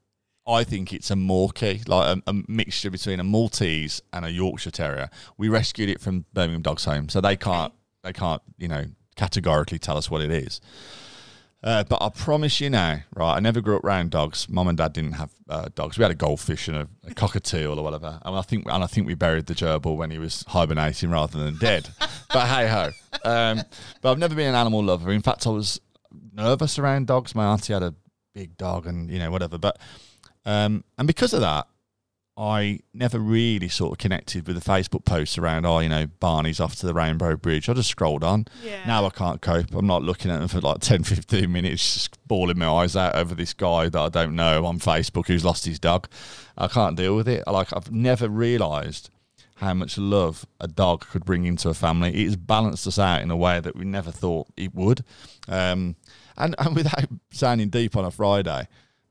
[0.47, 4.71] I think it's a Morkie, like a, a mixture between a Maltese and a Yorkshire
[4.71, 5.11] Terrier.
[5.37, 8.85] We rescued it from Birmingham Dogs Home, so they can't they can't you know
[9.17, 10.61] categorically tell us what it is.
[11.63, 13.35] Uh, but I promise you now, right?
[13.35, 14.49] I never grew up around dogs.
[14.49, 15.99] Mum and dad didn't have uh, dogs.
[15.99, 18.21] We had a goldfish and a, a cockatiel or whatever.
[18.25, 21.37] And I think and I think we buried the gerbil when he was hibernating rather
[21.39, 21.89] than dead.
[22.33, 22.91] but hey ho.
[23.25, 23.63] Um,
[24.01, 25.11] but I've never been an animal lover.
[25.11, 25.81] In fact, I was
[26.33, 27.35] nervous around dogs.
[27.35, 27.95] My auntie had a
[28.35, 29.59] big dog, and you know whatever.
[29.59, 29.81] But
[30.45, 31.67] um, and because of that,
[32.39, 36.61] I never really sort of connected with the Facebook posts around, oh, you know, Barney's
[36.61, 37.69] off to the Rainbow Bridge.
[37.69, 38.47] I just scrolled on.
[38.65, 38.87] Yeah.
[38.87, 39.75] Now I can't cope.
[39.75, 43.17] I'm not looking at them for like 10, 15 minutes, just bawling my eyes out
[43.17, 46.09] over this guy that I don't know on Facebook who's lost his dog.
[46.57, 47.43] I can't deal with it.
[47.49, 49.11] Like, I've never realised
[49.57, 52.15] how much love a dog could bring into a family.
[52.15, 55.03] It has balanced us out in a way that we never thought it would.
[55.49, 55.97] Um,
[56.37, 58.69] and, and without sounding deep on a Friday,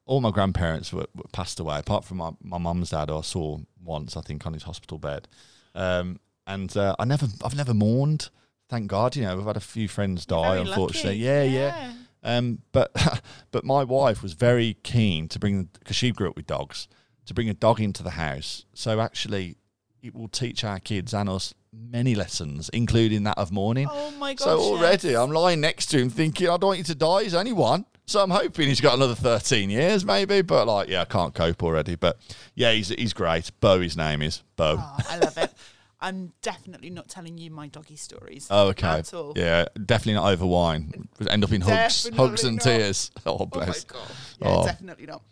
[0.07, 3.21] all my grandparents were, were passed away, apart from my, my mum's dad, who I
[3.21, 5.27] saw once, I think, on his hospital bed.
[5.75, 8.29] Um, and uh, I never, I've never mourned.
[8.69, 11.11] Thank God, you know, we've had a few friends die, unfortunately.
[11.11, 11.19] lucky.
[11.19, 11.93] Yeah, yeah.
[12.23, 12.91] Um, but
[13.51, 16.87] but my wife was very keen to bring because she grew up with dogs
[17.25, 18.65] to bring a dog into the house.
[18.73, 19.57] So actually,
[20.01, 23.87] it will teach our kids and us many lessons, including that of mourning.
[23.89, 24.43] Oh my god!
[24.43, 25.17] so already, yes.
[25.17, 27.23] I'm lying next to him thinking, I don't want you to die.
[27.23, 27.85] He's only one.
[28.07, 30.41] So I'm hoping he's got another 13 years, maybe.
[30.41, 31.95] But like, yeah, I can't cope already.
[31.95, 32.17] But
[32.55, 33.51] yeah, he's he's great.
[33.59, 34.77] Bo, his name is Bo.
[34.79, 35.51] Oh, I love it.
[35.99, 38.47] I'm definitely not telling you my doggy stories.
[38.51, 38.87] Oh, okay.
[38.99, 39.33] At all.
[39.35, 41.09] Yeah, definitely not over wine.
[41.27, 42.63] End up in hugs, Definitely hugs and not.
[42.63, 43.11] tears.
[43.25, 43.83] Oh, Oh my bless.
[43.83, 43.99] god.
[44.39, 44.65] Yeah, Oh.
[44.65, 45.23] definitely not.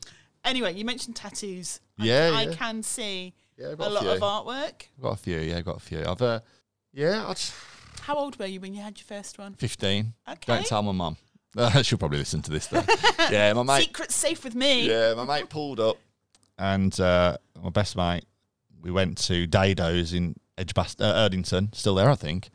[0.43, 1.79] Anyway, you mentioned tattoos.
[1.99, 4.87] I- Yeah, I, can see Yeah, a lot of artwork.
[5.01, 5.37] Got a few.
[5.39, 6.03] Yeah, got a few.
[6.03, 6.39] I've uh,
[6.93, 7.39] yeah, I'd,
[8.01, 9.53] How old were you when you had your first one?
[9.53, 10.13] 15.
[10.27, 10.39] Okay.
[10.47, 11.15] Don't tell my mum.
[11.55, 12.83] Uh, she'll probably listen to this though.
[13.31, 13.83] yeah, my mate.
[13.83, 14.89] Secret safe with me.
[14.89, 15.97] Yeah, my mate pulled up,
[16.57, 18.25] and uh, my best mate.
[18.81, 22.49] We went to Dado's in Edgbast- uh, Erdington, still there, I think.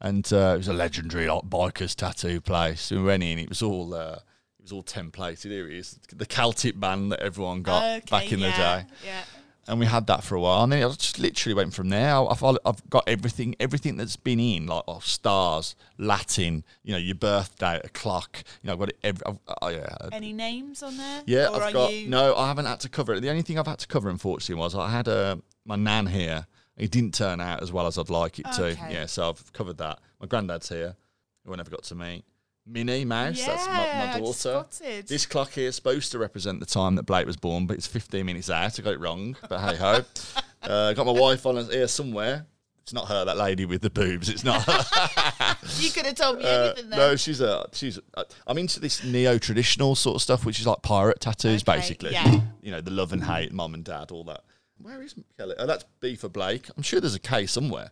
[0.00, 2.90] And uh, it was a legendary like, bikers tattoo place.
[2.90, 3.38] We went in.
[3.38, 4.18] It was all uh,
[4.58, 5.50] it was all templated.
[5.50, 8.94] Here it is, the Celtic band that everyone got Okay, back in yeah, the day.
[9.06, 9.22] Yeah.
[9.68, 10.64] And we had that for a while.
[10.64, 12.14] And then I just literally went from there.
[12.16, 17.14] I've, I've got everything, everything that's been in, like oh, stars, Latin, you know, your
[17.14, 18.42] birthday, a clock.
[18.62, 18.98] You know, I've got it.
[19.04, 21.22] Every, I've, oh, yeah, Any names on there?
[21.26, 21.48] yeah.
[21.48, 22.34] Or I've got you no.
[22.34, 23.20] I haven't had to cover it.
[23.20, 26.46] The only thing I've had to cover, unfortunately, was I had uh, my nan here.
[26.76, 28.76] It didn't turn out as well as I'd like it to.
[28.90, 30.00] Yeah, so I've covered that.
[30.20, 30.96] My granddad's here,
[31.44, 32.24] who I never got to meet.
[32.66, 34.64] Minnie Mouse, that's my, my daughter.
[35.06, 37.86] This clock here is supposed to represent the time that Blake was born, but it's
[37.86, 38.78] 15 minutes out.
[38.78, 40.04] I got it wrong, but hey ho.
[40.62, 42.46] uh, got my wife on here somewhere.
[42.82, 44.28] it's not her, that lady with the boobs.
[44.28, 45.56] It's not her.
[45.78, 47.98] You could have told me Uh, anything no, she's a she's.
[48.14, 51.78] A, I'm into this neo traditional sort of stuff, which is like pirate tattoos, Okay,
[51.78, 52.12] basically.
[52.12, 52.40] yeah.
[52.60, 54.42] You know, the love and hate, mum and dad, all that.
[54.78, 55.54] Where is Kelly?
[55.58, 56.68] Oh, that's B for Blake.
[56.76, 57.90] I'm sure there's a K somewhere.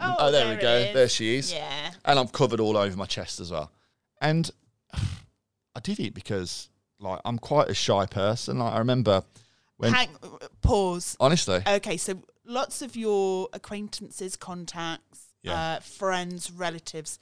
[0.00, 0.92] Oh, there, there we go.
[0.94, 1.52] There she is.
[1.52, 1.92] Yeah.
[2.04, 3.70] And I'm covered all over my chest as well.
[4.22, 4.50] And
[4.94, 8.58] I did it because like I'm quite a shy person.
[8.58, 9.22] Like I remember
[9.76, 10.08] when Hang,
[10.62, 11.16] pause.
[11.20, 15.60] honestly, Okay, so lots of your acquaintances, contacts, Yeah.
[15.60, 17.18] uh, friends, relatives,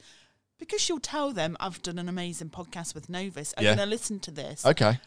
[0.59, 3.75] because you'll tell them I've done an amazing podcast with Novus, are Yeah.
[3.75, 4.63] going to listen to this.
[4.65, 4.99] okay.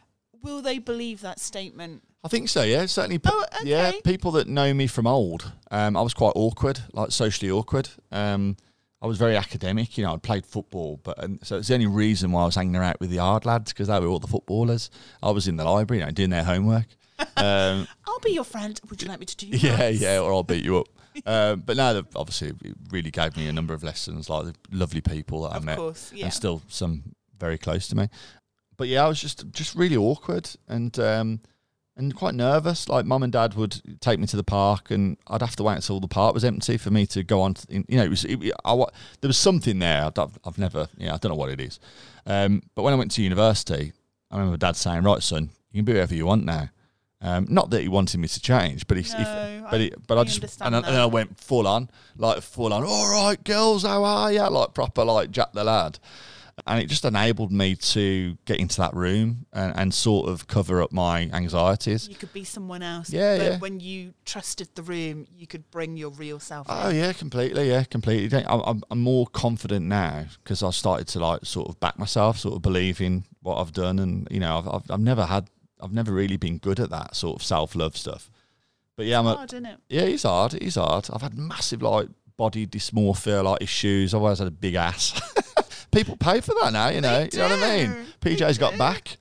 [0.42, 2.02] Will they believe that statement?
[2.24, 2.86] I think so, yeah.
[2.86, 3.92] Certainly, Oh, yeah.
[4.02, 7.88] People that know me from old, um, I was quite awkward, like socially awkward.
[8.10, 8.56] Um,
[9.04, 10.14] I was very academic, you know.
[10.14, 12.98] I played football, but and so it's the only reason why I was hanging out
[13.00, 14.90] with the hard lads because they were all the footballers.
[15.22, 16.86] I was in the library, you know, doing their homework.
[17.36, 18.80] Um, I'll be your friend.
[18.90, 20.00] Would you like me to do yeah, maths?
[20.00, 20.88] yeah, or I'll beat you up.
[21.26, 24.54] um, but no, they've- obviously, it really gave me a number of lessons, like the
[24.72, 26.24] lovely people that I Of met, course, yeah.
[26.24, 28.08] and still some very close to me.
[28.76, 31.40] But yeah, I was just just really awkward and um,
[31.96, 32.88] and quite nervous.
[32.88, 35.76] Like mum and dad would take me to the park, and I'd have to wait
[35.76, 37.54] until the park was empty for me to go on.
[37.54, 38.74] To, you know, it was it, I,
[39.20, 40.04] there was something there.
[40.16, 41.78] I've, I've never, yeah, I don't know what it is.
[42.26, 43.92] Um, but when I went to university,
[44.30, 46.68] I remember dad saying, "Right, son, you can be whoever you want now."
[47.22, 49.92] Um, not that he wanted me to change, but if, No, if but I- he,
[50.06, 50.86] but I, I just and, I, and.
[50.96, 52.84] I went full on, like full on.
[52.84, 54.42] All right, girls, how are you?
[54.46, 55.98] Like proper, like Jack the lad,
[56.66, 60.82] and it just enabled me to get into that room and, and sort of cover
[60.82, 62.08] up my anxieties.
[62.08, 63.10] You could be someone else.
[63.10, 63.58] Yeah, but yeah.
[63.58, 66.66] when you trusted the room, you could bring your real self.
[66.70, 66.96] Oh in.
[66.96, 67.68] yeah, completely.
[67.68, 68.44] Yeah, completely.
[68.46, 72.38] I'm, I'm, I'm more confident now because I started to like sort of back myself,
[72.38, 75.48] sort of believe in what I've done, and you know, I've, I've, I've never had,
[75.80, 78.30] I've never really been good at that sort of self love stuff.
[78.96, 79.78] But yeah, I'm a, Hard, isn't it?
[79.88, 80.52] Yeah, he's hard.
[80.52, 81.08] He's hard.
[81.12, 84.14] I've had massive like body dysmorphia, like issues.
[84.14, 85.20] I've always had a big ass.
[85.94, 87.24] People pay for that now, you know.
[87.24, 88.06] They You know what I mean?
[88.20, 88.78] They PJ's got do.
[88.78, 89.16] back.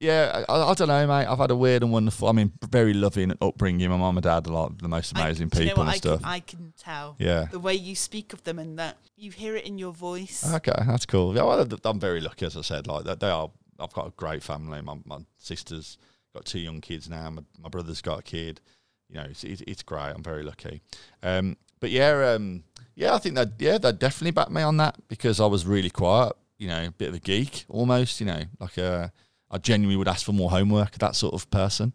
[0.00, 1.26] Yeah, I, I don't know, mate.
[1.26, 2.28] I've had a weird and wonderful.
[2.28, 3.88] I mean, very loving upbringing.
[3.88, 6.20] My mum and dad are like the most I- amazing know people and I stuff.
[6.20, 7.16] Can, I can tell.
[7.18, 7.46] yeah.
[7.50, 10.52] The way you speak of them and that you hear it in your voice.
[10.54, 11.34] Okay, that's cool.
[11.34, 12.86] Yeah, well, I'm very lucky, as I said.
[12.86, 13.50] Like they are.
[13.80, 14.80] I've got a great family.
[14.82, 15.96] My, my sister's
[16.34, 17.30] got two young kids now.
[17.30, 18.60] My, my brother's got a kid.
[19.08, 20.10] You know, it's, it's, it's great.
[20.14, 20.80] I'm very lucky.
[21.22, 22.62] Um, but yeah, um,
[22.94, 25.90] yeah, I think that yeah, they definitely backed me on that because I was really
[25.90, 26.32] quiet.
[26.58, 28.20] You know, a bit of a geek almost.
[28.20, 29.08] You know, like uh,
[29.50, 30.92] I genuinely would ask for more homework.
[30.98, 31.94] That sort of person.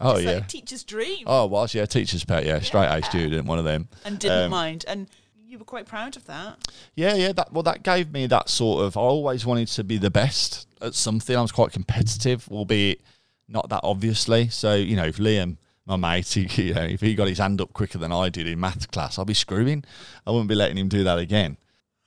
[0.00, 0.32] Oh It's yeah.
[0.32, 1.24] like teacher's dream.
[1.26, 2.44] Oh, was yeah, teacher's pet.
[2.44, 3.88] Yeah, straight A student, one of them.
[4.04, 4.84] and didn't um, mind.
[4.86, 5.08] And
[5.46, 6.58] you were quite proud of that.
[6.94, 7.32] Yeah, yeah.
[7.32, 8.96] That well, that gave me that sort of.
[8.96, 11.36] I always wanted to be the best at something.
[11.36, 13.00] I was quite competitive, albeit
[13.48, 14.48] not that obviously.
[14.48, 15.56] So you know, if Liam,
[15.86, 18.46] my mate, he, you know, if he got his hand up quicker than I did
[18.46, 19.84] in maths class, I'd be screwing.
[20.26, 21.56] I wouldn't be letting him do that again.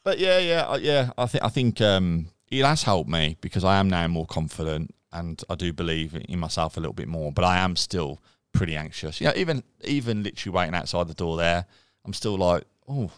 [0.04, 1.12] But yeah, yeah, I- yeah.
[1.18, 4.94] I think I think um, it has helped me because I am now more confident
[5.12, 7.32] and I do believe in myself a little bit more.
[7.32, 8.20] But I am still
[8.54, 9.20] pretty anxious.
[9.22, 11.66] You know, even even literally waiting outside the door there,
[12.06, 13.12] I'm still like, oh,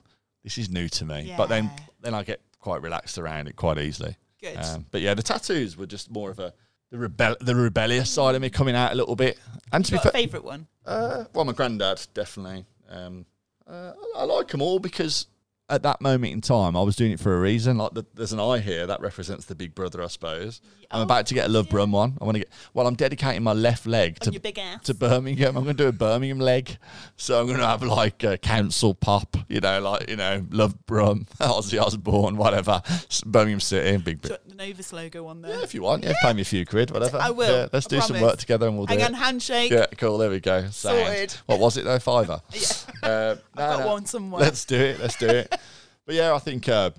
[0.43, 1.26] this is new to me.
[1.38, 1.71] But then
[2.02, 4.15] then I get quite relaxed around it quite easily.
[4.39, 4.58] Good.
[4.58, 6.54] Um, but yeah, the tattoos were just more of a
[6.91, 9.39] the rebel the rebellious side of me coming out a little bit.
[9.71, 10.67] And to be Got fair, favourite one?
[10.86, 12.65] uh, well, my granddad definitely.
[12.89, 13.25] Um,
[13.67, 15.27] uh, I, I like them all because
[15.69, 17.77] at that moment in time, I was doing it for a reason.
[17.77, 20.60] Like the, there's an eye here that represents the big brother, I suppose.
[20.91, 22.17] I'm Oh, about to get a Love Brum one.
[22.19, 22.49] I want to get.
[22.73, 24.84] Well, I'm dedicating my left leg to your big ass.
[24.88, 25.56] to Birmingham.
[25.56, 26.75] I'm going to do a Birmingham leg.
[27.15, 30.86] So I'm going to have like a council pop, you know, like, you know, Love
[30.88, 32.82] Brum, Ozzy Osbourne, whatever.
[33.25, 34.41] Birmingham City, big bit.
[34.62, 35.58] Novus logo on there.
[35.58, 37.17] Yeah, if you want, yeah, pay me a few quid, whatever.
[37.17, 39.06] I will, Yeah, let's I do some work together and we'll do Hang it.
[39.06, 39.71] on, handshake.
[39.71, 40.19] Yeah, cool.
[40.19, 40.62] There we go.
[40.69, 40.71] Sound.
[41.06, 41.32] Sorted.
[41.47, 42.00] What was it though?
[42.00, 42.41] Fiver.
[42.54, 43.10] Yeah.
[43.10, 43.88] Uh, no, I've got no.
[43.88, 44.41] one somewhere.
[44.41, 45.00] Let's do it.
[45.00, 45.50] Let's do it.
[46.06, 46.91] but yeah, I think uh,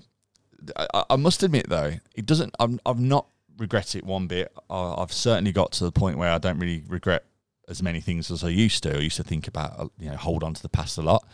[0.75, 2.53] I, I must admit though, it doesn't.
[2.59, 4.51] I'm, I've not regret it one bit.
[4.69, 7.23] I, I've certainly got to the point where I don't really regret
[7.69, 8.97] as many things as I used to.
[8.97, 11.25] I used to think about, uh, you know, hold on to the past a lot.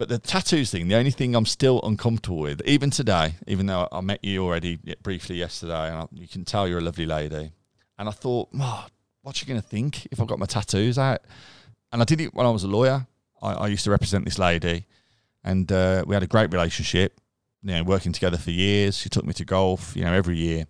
[0.00, 3.86] But the tattoos thing, the only thing I'm still uncomfortable with, even today, even though
[3.92, 7.52] I met you already briefly yesterday, and I, you can tell you're a lovely lady.
[7.98, 8.86] And I thought, oh,
[9.20, 11.20] what's she going to think if I've got my tattoos out?
[11.92, 13.06] And I did it when I was a lawyer.
[13.42, 14.86] I, I used to represent this lady,
[15.44, 17.20] and uh, we had a great relationship.
[17.62, 18.96] You know, working together for years.
[18.96, 20.64] She took me to golf, you know, every year.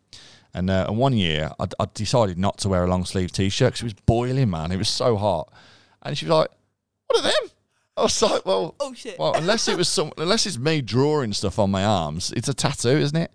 [0.54, 3.48] And, uh, and one year, I, I decided not to wear a long sleeve t
[3.48, 4.72] shirt because it was boiling, man.
[4.72, 5.52] It was so hot.
[6.02, 6.48] And she was like,
[7.06, 7.59] "What are them?"
[8.00, 9.18] I was like, "Well, Oh shit.
[9.18, 12.54] well, unless it was some, unless it's me drawing stuff on my arms, it's a
[12.54, 13.30] tattoo, isn't it?"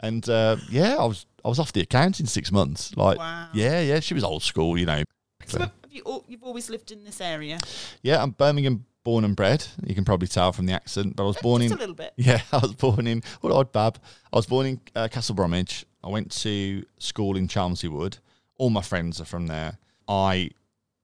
[0.00, 2.96] And uh, yeah, I was I was off the account in six months.
[2.96, 3.48] Like, Wow.
[3.52, 5.02] yeah, yeah, she was old school, you know.
[5.46, 7.58] so have you, you've always lived in this area.
[8.02, 9.64] Yeah, I'm Birmingham born and bred.
[9.86, 11.94] You can probably tell from the accent, but I was born Just in a little
[11.94, 12.12] bit.
[12.16, 13.98] yeah, I was born in what odd bab.
[14.32, 15.84] I was born in uh, Castle Bromwich.
[16.04, 18.18] I went to school in Chelmsley Wood.
[18.58, 19.78] All my friends are from there.
[20.06, 20.50] I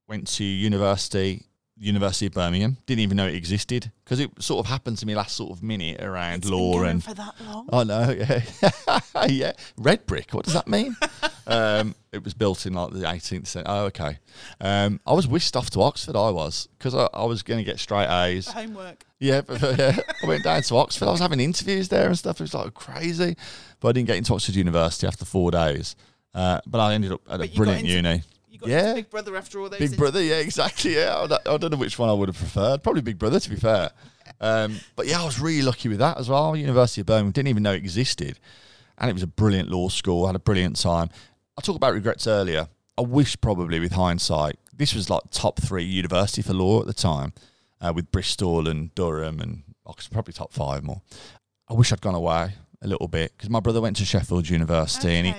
[0.06, 1.46] went to university,
[1.78, 2.76] University of Birmingham.
[2.86, 5.62] Didn't even know it existed because it sort of happened to me last sort of
[5.62, 7.68] minute around It's been law and for that long.
[7.72, 9.52] I know, yeah, yeah.
[9.76, 10.32] Red brick.
[10.32, 10.96] What does that mean?
[11.48, 13.62] um, it was built in like the 18th century.
[13.66, 14.18] Oh, okay.
[14.60, 16.14] Um, I was whisked off to Oxford.
[16.16, 18.46] I was because I, I was going to get straight A's.
[18.46, 19.04] For homework.
[19.18, 21.08] Yeah, but, yeah, I went down to Oxford.
[21.08, 22.40] I was having interviews there and stuff.
[22.40, 23.36] It was like crazy,
[23.80, 25.96] but I didn't get into Oxford University after four days.
[26.34, 28.22] Uh, but I ended up at But a brilliant into- uni.
[28.66, 28.94] Got Yeah.
[28.94, 29.78] Big Brother after all those.
[29.78, 30.94] Big Brother, yeah, exactly.
[30.96, 32.82] Yeah, I don't, I don't know which one I would have preferred.
[32.82, 33.90] Probably Big Brother, to be fair.
[34.40, 36.56] Um, but yeah, I was really lucky with that as well.
[36.56, 38.38] University of Birmingham didn't even know it existed,
[38.98, 40.24] and it was a brilliant law school.
[40.24, 41.10] I had a brilliant time.
[41.56, 42.68] I talked about regrets earlier.
[42.98, 46.94] I wish probably with hindsight, this was like top three university for law at the
[46.94, 47.32] time,
[47.80, 51.02] uh, with Bristol and Durham and Oxford, probably top five more.
[51.68, 55.08] I wish I'd gone away a little bit because my brother went to Sheffield University
[55.08, 55.34] Okay, and he,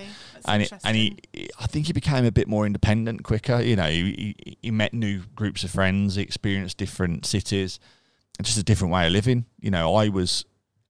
[0.47, 1.17] and and he.
[1.59, 3.61] I think he became a bit more independent quicker.
[3.61, 7.79] You know, he, he, he met new groups of friends, he experienced different cities,
[8.37, 9.45] and just a different way of living.
[9.59, 10.45] You know, I was,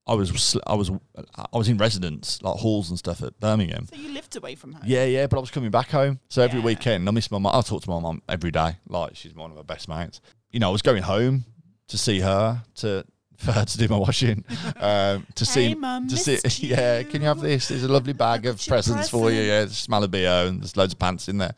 [0.07, 0.91] I was, I was,
[1.35, 3.87] I was in residence like halls and stuff at Birmingham.
[3.87, 4.83] So you lived away from home.
[4.85, 6.65] Yeah, yeah, but I was coming back home, so every Yeah.
[6.65, 7.55] weekend I miss my mum.
[7.55, 10.21] I talk to my mum every day, like she's one of my best mates.
[10.51, 11.45] You know, I was going home
[11.87, 13.05] to see her to.
[13.37, 14.43] For her to do my washing,
[14.77, 17.03] um, to Hey, see, Mum, to see, yeah.
[17.03, 17.67] Can you have this?
[17.67, 19.41] There's a lovely bag of presents for you.
[19.41, 19.69] present.
[19.69, 21.53] Yeah, smell of and there's loads of pants in there.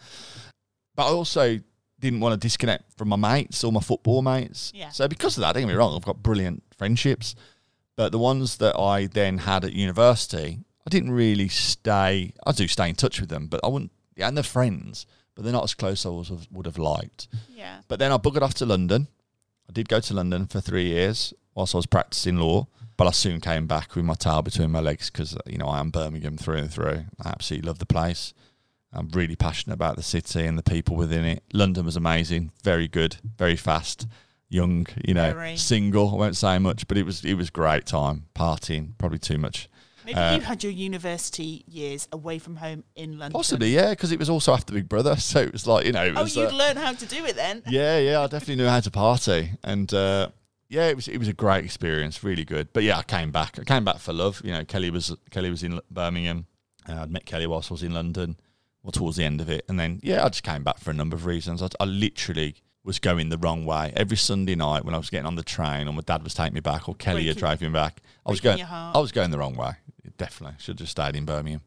[0.95, 1.59] But I also
[1.99, 4.71] didn't want to disconnect from my mates or my football mates.
[4.75, 4.89] Yeah.
[4.89, 7.35] So because of that, don't get me wrong, I've got brilliant friendships.
[7.95, 12.33] But the ones that I then had at university, I didn't really stay.
[12.45, 13.91] I do stay in touch with them, but I wouldn't.
[14.15, 17.27] Yeah, and they're friends, but they're not as close as I was, would have liked.
[17.49, 17.79] Yeah.
[17.87, 19.07] But then I buggered off to London.
[19.69, 23.11] I did go to London for three years whilst I was practicing law, but I
[23.11, 26.37] soon came back with my tail between my legs because you know I am Birmingham
[26.37, 27.05] through and through.
[27.21, 28.33] I absolutely love the place.
[28.93, 31.43] I'm really passionate about the city and the people within it.
[31.53, 34.07] London was amazing, very good, very fast,
[34.49, 34.87] young.
[35.03, 35.57] You know, Very.
[35.57, 36.09] single.
[36.11, 38.93] I won't say much, but it was it was great time partying.
[38.97, 39.67] Probably too much.
[40.05, 43.33] Maybe Uh, you had your university years away from home in London.
[43.33, 46.05] Possibly, yeah, because it was also after Big Brother, so it was like you know.
[46.05, 47.61] It Oh, was, you'd uh, learn how to do it then.
[47.67, 50.29] yeah, yeah, I definitely knew how to party, and uh,
[50.69, 52.69] yeah, it was it was a great experience, really good.
[52.73, 53.57] But yeah, I came back.
[53.59, 54.41] I came back for love.
[54.43, 56.45] You know, Kelly was Kelly was in Birmingham.
[56.87, 58.37] Uh, I'd met Kelly whilst I was in London,
[58.83, 60.93] well towards the end of it, and then yeah, I just came back for a
[60.93, 61.61] number of reasons.
[61.61, 65.25] I, I literally was going the wrong way every Sunday night when I was getting
[65.25, 67.73] on the train, or my dad was taking me back, or Kelly had driving me
[67.73, 68.01] back.
[68.25, 68.57] I was going.
[68.95, 69.71] I was going the wrong way.
[70.17, 71.61] Definitely should have just stayed in Birmingham.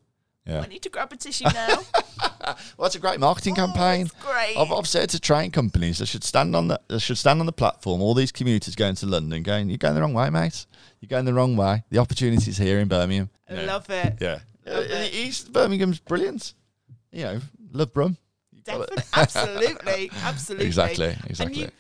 [0.47, 1.81] Yeah, I need to grab a tissue now.
[2.43, 4.09] well, that's a great marketing Oh, campaign.
[4.21, 4.57] great.
[4.57, 7.47] I've, I've said to train companies they should stand on the they should stand on
[7.47, 8.01] the platform.
[8.01, 10.67] All these commuters going to London, going, "You're going the wrong way, mate.
[11.01, 11.85] You're going the wrong way.
[11.91, 14.17] The opportunities here in Birmingham." I Love it.
[14.21, 15.13] Yeah, Love it.
[15.15, 16.55] East Birmingham's brilliant.
[17.13, 17.41] You know,
[17.73, 18.17] love Brum.
[18.53, 18.89] You got it.
[18.89, 20.67] Definitely, absolutely, absolutely.
[20.67, 21.71] Exactly, And exactly.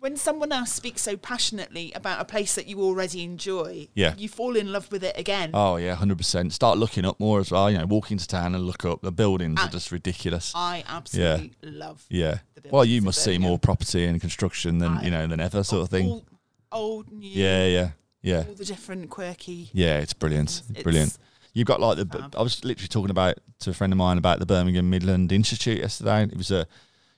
[0.00, 4.14] When someone else speaks so passionately about a place that you already enjoy, Yeah.
[4.16, 5.50] you fall in love with it again.
[5.54, 6.52] Oh yeah, hundred percent.
[6.52, 7.70] Start looking up more as well.
[7.70, 9.02] You know, walk into town and look up.
[9.02, 9.70] The buildings are Ah.
[9.70, 10.52] just ridiculous.
[10.54, 12.04] I absolutely love.
[12.08, 12.38] Yeah.
[12.70, 15.82] Well, you must see more property and construction than I- you know than ever, sort
[15.82, 16.08] of thing.
[16.08, 16.24] All,
[16.72, 17.90] old, new, Yeah, yeah,
[18.22, 18.44] yeah.
[18.48, 19.70] all the different quirky.
[19.72, 20.62] Yeah, it's brilliant.
[20.70, 21.16] It's- brilliant.
[21.52, 22.06] You've got like the.
[22.06, 22.36] fab.
[22.38, 25.78] I was literally talking about to a friend of mine about the Birmingham Midland Institute
[25.78, 26.22] yesterday.
[26.22, 26.66] It was a,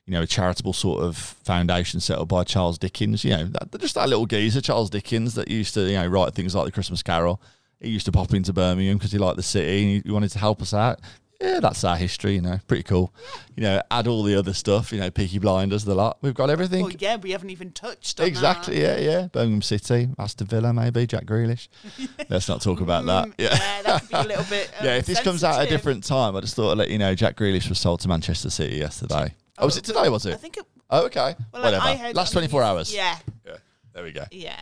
[0.05, 3.23] you know, a charitable sort of foundation set up by Charles Dickens.
[3.23, 6.33] You know, that, just that little geezer, Charles Dickens, that used to you know write
[6.33, 7.41] things like the Christmas Carol.
[7.79, 10.39] He used to pop into Birmingham because he liked the city and he, wanted to
[10.39, 10.99] help us out.
[11.41, 12.35] Yeah, that's our history.
[12.35, 13.13] You know, pretty cool.
[13.57, 14.93] You know, add all the other stuff.
[14.93, 16.17] You know, Peaky Blinders, the lot.
[16.21, 16.83] We've got everything.
[16.83, 19.01] Well, yeah, we haven't even touched on Exactly, that.
[19.01, 19.27] yeah, yeah.
[19.27, 21.67] Birmingham City, Aston Villa, maybe Jack Grealish.
[22.29, 23.27] Let's not talk about that.
[23.27, 24.71] Mm, Yeah, yeah, that could be a little bit.
[24.79, 24.95] Um, yeah.
[24.95, 27.13] If this comes out at a different time, I just thought I'd let you know.
[27.15, 29.33] Jack Grealish was sold to Manchester City yesterday.
[29.57, 30.09] Oh, was it today?
[30.09, 30.33] Was it?
[30.33, 30.65] I think it.
[30.89, 31.35] Oh, okay.
[31.51, 31.83] Well, Whatever.
[31.85, 32.93] I heard Last on the twenty four hours.
[32.93, 33.57] Yeah, yeah.
[33.93, 34.25] There we go.
[34.31, 34.59] yeah.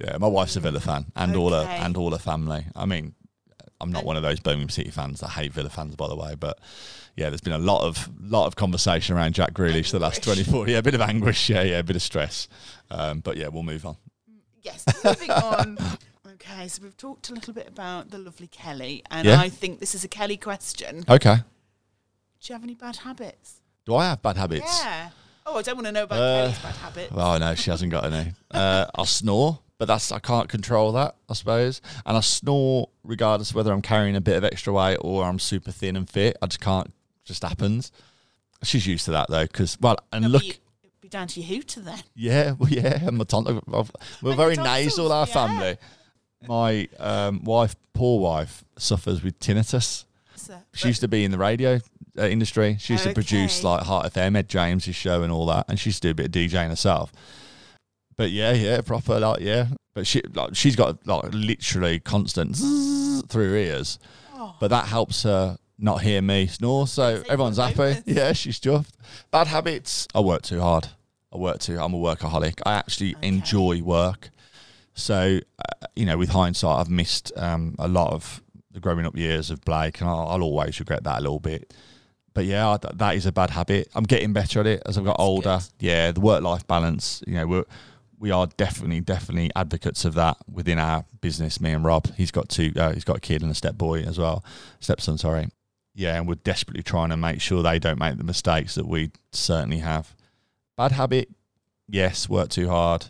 [0.00, 1.76] Yeah, my wife's a Villa fan, and all her Okay.
[1.76, 2.64] and all her family.
[2.74, 3.14] I mean,
[3.80, 6.34] I'm not one of those Birmingham City fans that hate Villa fans, by the way.
[6.34, 6.58] But
[7.14, 10.66] yeah, there's been a lot of lot of conversation around Jack Grealish the last 24.
[10.68, 11.48] Yeah, a bit of anguish.
[11.50, 12.48] Yeah, yeah, a bit of stress.
[12.90, 13.96] Um, but yeah, we'll move on.
[14.62, 15.78] Yes, moving on.
[16.44, 19.38] Okay, so we've talked a little bit about the lovely Kelly, and Yeah.
[19.40, 21.04] I think this is a Kelly question.
[21.08, 21.36] Okay.
[21.36, 21.42] Do
[22.48, 23.60] you have any bad habits?
[23.84, 24.80] Do I have bad habits?
[24.82, 25.10] Yeah.
[25.44, 27.12] Oh, I don't want to know about Uh, Kelly's bad habits.
[27.14, 28.32] Oh no, she hasn't got any.
[28.50, 31.80] Uh, I'll snore, but that's I can't control that, I suppose.
[32.06, 35.38] And I snore regardless of whether I'm carrying a bit of extra weight or I'm
[35.38, 36.36] super thin and fit.
[36.40, 36.92] I just can't.
[37.24, 37.92] Just happens.
[38.62, 40.42] She's used to that though, because well, and look,
[41.00, 42.02] be down to your hooter then.
[42.14, 43.06] Yeah, well, yeah.
[43.06, 43.24] And my
[44.22, 45.32] we're very nasal, our yeah.
[45.32, 45.76] family.
[46.46, 50.04] My um, wife, poor wife, suffers with tinnitus.
[50.42, 51.80] So, She used to be in the radio
[52.18, 52.76] uh, industry.
[52.80, 55.66] She used to produce like Heart FM, Ed James's show, and all that.
[55.68, 57.12] And she used to do a bit of DJing herself.
[58.16, 59.68] But yeah, yeah, proper like yeah.
[59.94, 63.98] But she like she's got like literally constant through her ears.
[64.34, 64.56] Oh.
[64.60, 66.86] But that helps her not hear me snore.
[66.86, 68.02] So everyone's happy.
[68.06, 68.90] Yeah, she's chuffed.
[69.30, 70.08] Bad habits.
[70.14, 70.88] I work too hard.
[71.32, 71.78] I work too.
[71.80, 72.60] I'm a workaholic.
[72.66, 73.28] I actually Okay.
[73.28, 74.30] enjoy work.
[74.94, 79.16] So uh, you know, with hindsight, I've missed um, a lot of the growing up
[79.16, 81.74] years of Blake, and I'll, I'll always regret that a little bit.
[82.34, 83.88] But yeah, I- that is a bad habit.
[83.94, 85.58] I'm getting better at it as I've got That's older.
[85.58, 85.86] good.
[85.86, 87.22] Yeah, the work-life balance.
[87.26, 87.64] You know, we're
[88.18, 91.60] we are definitely, definitely advocates of that within our business.
[91.60, 92.06] Me and Rob.
[92.14, 92.72] He's got two.
[92.76, 94.44] Uh, he's got a kid and a step boy as well.
[94.78, 95.48] Stepson, sorry.
[95.94, 99.10] Yeah, and we're desperately trying to make sure they don't make the mistakes that we
[99.32, 100.14] certainly have.
[100.78, 101.28] Bad habit,
[101.88, 103.06] yes, work too hard,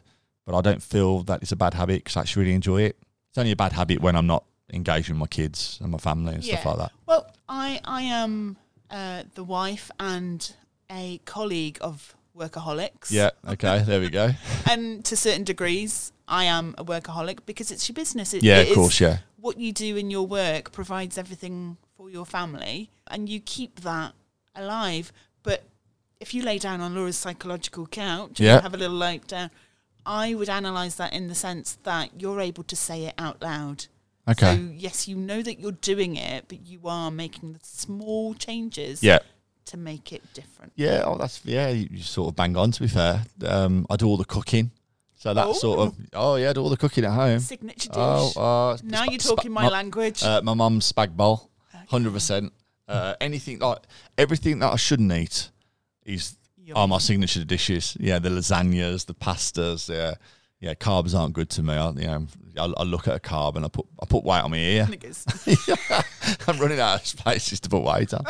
[0.46, 2.96] but I don't feel that it's a bad habit because I actually really enjoy it.
[3.28, 6.35] It's only a bad habit when I'm not engaging with my kids and my family
[6.35, 6.93] and stuff like that.
[7.07, 8.57] Well, I I am
[8.91, 10.55] uh, the wife and
[10.91, 13.11] a colleague of workaholics.
[13.11, 14.31] Yeah, okay, there we go.
[14.70, 18.33] And to certain degrees, I am a workaholic because it's your business.
[18.35, 19.18] It, Yeah, it of course, yeah.
[19.37, 24.12] What you do in your work provides everything for your family, and you keep that
[24.55, 25.12] alive.
[25.43, 25.64] But
[26.20, 28.55] if you lay down on Laura's psychological couch Yeah.
[28.55, 29.51] and have a little lie down,
[30.07, 33.87] I would analyse that in the sense that you're able to say it out loud.
[34.29, 34.55] Okay.
[34.57, 39.03] So yes, you know that you're doing it, but you are making the small changes
[39.03, 39.18] Yeah.
[39.66, 40.73] to make it different.
[40.77, 41.68] Yeah, oh, that's yeah.
[41.70, 42.70] You, you sort of bang on.
[42.73, 44.70] To be fair, um, I do all the cooking,
[45.16, 47.41] so that's sort of oh yeah, I do all the cooking at home.
[47.41, 47.97] Signature dish.
[47.97, 50.23] Oh, uh, now sp- you're sp- talking my my- language.
[50.23, 51.51] Uh, my mum's spag bol,
[51.89, 52.53] hundred percent.
[52.89, 53.79] Uh, anything like
[54.18, 55.51] everything that I shouldn't eat
[56.05, 57.97] is You're are my signature dishes.
[57.99, 59.89] Yeah, the lasagnas, the pastas.
[59.89, 60.14] Yeah,
[60.62, 60.72] yeah.
[60.74, 61.74] Carbs aren't good to me.
[61.74, 62.26] I, you know,
[62.58, 64.88] I, I look at a carb and I put I put weight on my ear.
[66.48, 68.24] I'm running out of spaces to put weight on.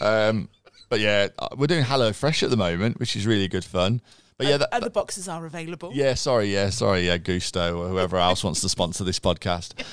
[0.00, 0.48] Um,
[0.88, 4.00] but yeah, uh, we're doing Hello Fresh at the moment, which is really good fun.
[4.36, 5.92] But yeah, that, Other boxes are available.
[5.94, 9.74] yeah, sorry, yeah, sorry, yeah, Gousto or whoever else wants to sponsor this podcast.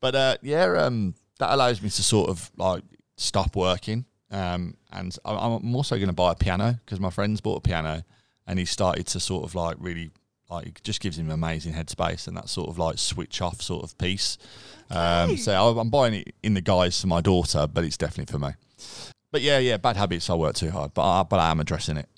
[0.00, 2.84] But uh, yeah, um, that allows me to sort of like
[3.16, 4.04] stop working.
[4.30, 7.60] Um, and I- I'm also going to buy a piano because my friend's bought a
[7.68, 8.04] piano,
[8.46, 10.10] and he started to sort of like really
[10.50, 13.84] like it just gives him amazing headspace and that sort of like switch off sort
[13.84, 14.38] of piece.
[14.90, 18.32] Um, so I- I'm buying it in the guise for my daughter, but it's definitely
[18.32, 18.50] for me.
[19.30, 20.30] But yeah, yeah, bad habits.
[20.30, 22.08] I work too hard, but I, but I am addressing it.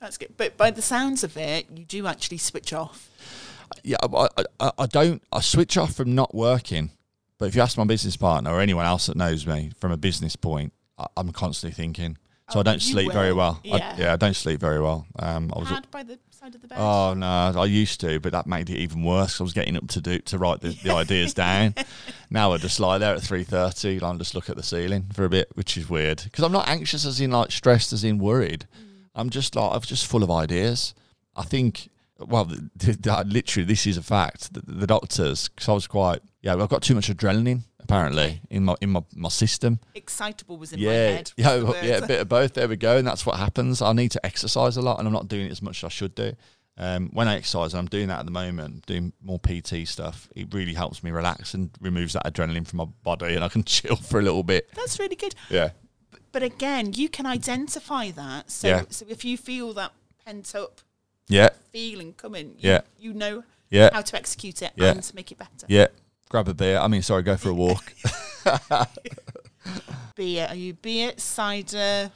[0.00, 0.34] That's good.
[0.38, 3.10] But by the sounds of it, you do actually switch off.
[3.84, 5.22] yeah, I, I, I don't.
[5.30, 6.90] I switch off from not working.
[7.36, 9.96] But if you ask my business partner or anyone else that knows me from a
[9.98, 12.16] business point, I, I'm constantly thinking.
[12.50, 13.36] So Oh, I don't sleep very will.
[13.38, 13.60] well.
[13.64, 13.96] I, Yeah.
[13.98, 15.06] yeah, I don't sleep very well.
[15.18, 15.68] Um, I was.
[15.68, 16.78] Pad by the side of the bed.
[16.78, 17.26] Oh no,
[17.56, 19.40] I used to, but that made it even worse.
[19.40, 21.74] I was getting up to do to write the, the ideas down.
[22.32, 25.24] Now I just lie there at three thirty and just look at the ceiling for
[25.24, 28.18] a bit, which is weird because I'm not anxious as in like stressed as in
[28.18, 28.68] worried.
[28.80, 29.06] Mm.
[29.16, 30.94] I'm just like I'm just full of ideas.
[31.34, 31.90] I think.
[32.20, 34.54] Well, th th th- literally, this is a fact.
[34.54, 38.64] The, the doctors, because I was quite, yeah, I've got too much adrenaline apparently in
[38.64, 39.80] my in my, my system.
[39.94, 41.32] Excitable was in my Yeah, head.
[41.36, 42.54] yeah, was the well, yeah, a bit of both.
[42.54, 43.82] There we go, and that's what happens.
[43.82, 45.88] I need to exercise a lot, and I'm not doing it as much as I
[45.90, 46.32] should do.
[46.78, 50.28] Um, when I exercise, and I'm doing that at the moment, doing more PT stuff.
[50.34, 53.64] It really helps me relax and removes that adrenaline from my body, and I can
[53.74, 54.70] chill for a little bit.
[54.74, 55.34] That's really good.
[55.50, 55.70] Yeah,
[56.32, 58.50] But again, you can identify that.
[58.50, 58.82] So, Yeah.
[58.88, 59.92] so if you feel that
[60.24, 60.80] pent up
[61.28, 62.80] yeah, feeling coming, you, Yeah.
[62.98, 64.92] you know yeah, how to execute it Yeah.
[64.92, 65.66] and to make it better.
[65.68, 65.88] yeah.
[66.30, 66.78] Grab a beer.
[66.78, 67.92] I mean, sorry, go for a walk.
[70.14, 72.10] Beer, are you beer, cider?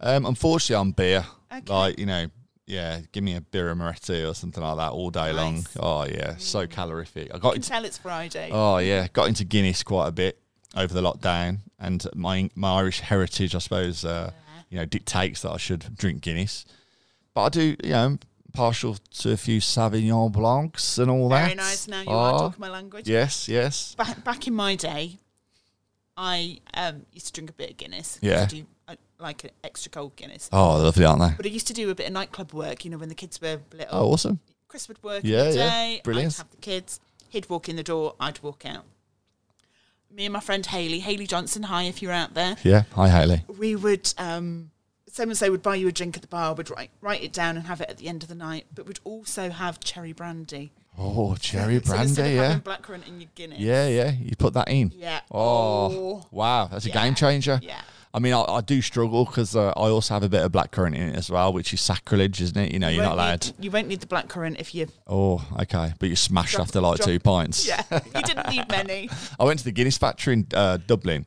[0.00, 1.24] um, unfortunately, I'm beer.
[1.52, 1.72] Okay.
[1.72, 2.26] Like you know,
[2.66, 5.64] yeah, give me a beer Moretti or something like that all day long.
[5.78, 7.30] Oh yeah, so calorific.
[7.30, 8.50] I You got can into tell it's Friday.
[8.52, 10.40] Oh yeah, got into Guinness quite a bit
[10.74, 14.32] over the lockdown, and my my Irish heritage, I suppose, uh,
[14.70, 16.64] you know, dictates that I should drink Guinness.
[17.34, 18.18] But I do, you know,
[18.52, 21.44] partial to a few Sauvignon Blancs and all that.
[21.44, 21.88] Very nice.
[21.88, 23.08] Now you are Oh, talking my language.
[23.08, 23.94] Yes, yes.
[23.94, 25.18] Back, back in my day,
[26.16, 28.18] I um, used to drink a bit of Guinness.
[28.22, 28.46] Yeah.
[28.46, 30.48] Do I like an extra cold Guinness.
[30.52, 31.34] Oh, lovely, aren't they?
[31.36, 33.40] But I used to do a bit of nightclub work, you know, when the kids
[33.40, 33.88] were little.
[33.96, 34.40] Oh, awesome.
[34.68, 35.70] Chris would work Yeah, in the yeah.
[35.70, 36.00] day.
[36.04, 36.34] Brilliant.
[36.34, 37.00] I'd have the kids.
[37.28, 38.14] He'd walk in the door.
[38.20, 38.84] I'd walk out.
[40.10, 42.56] Me and my friend Haley, Haley Johnson, hi if you're out there.
[42.64, 42.82] Yeah.
[42.94, 43.44] Hi, Haley.
[43.58, 44.70] We would, um,
[45.12, 47.32] so and so would buy you a drink at the bar, would write, write it
[47.32, 50.12] down and have it at the end of the night, but would also have cherry
[50.12, 50.72] brandy.
[50.98, 52.20] Oh, cherry So brandy.
[52.22, 52.58] of Yeah.
[52.58, 53.58] blackcurrant in your Guinness.
[53.60, 54.10] Yeah, yeah.
[54.10, 54.90] You put that in.
[54.96, 55.20] Yeah.
[55.30, 57.02] Oh, wow, that's a Yeah.
[57.04, 57.60] game changer.
[57.62, 57.80] Yeah.
[58.14, 60.94] I mean, I, I do struggle because uh, I also have a bit of blackcurrant
[60.96, 62.70] in it as well, which is sacrilege, isn't it?
[62.72, 63.44] You know, you are not allowed.
[63.46, 64.86] Need, you won't need the blackcurrant if you.
[65.06, 65.94] Oh, okay.
[65.98, 67.66] But you smashed Drop- after like drop- two pints.
[67.66, 69.08] Yeah, you didn't need many.
[69.40, 71.24] I went to the Guinness factory in uh, Dublin,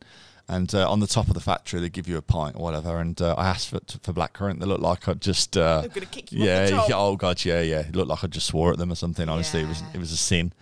[0.48, 3.00] and uh, on the top of the factory they give you a pint or whatever.
[3.00, 4.60] And uh, I asked for for blackcurrant.
[4.60, 5.58] They looked like I'd just.
[5.58, 6.86] Uh, They're gonna kick you off yeah.
[6.88, 7.44] yeah, Oh god.
[7.44, 7.62] Yeah.
[7.62, 7.80] Yeah.
[7.80, 9.28] It looked like I just swore at them or something.
[9.28, 10.54] Honestly, it was it was a sin.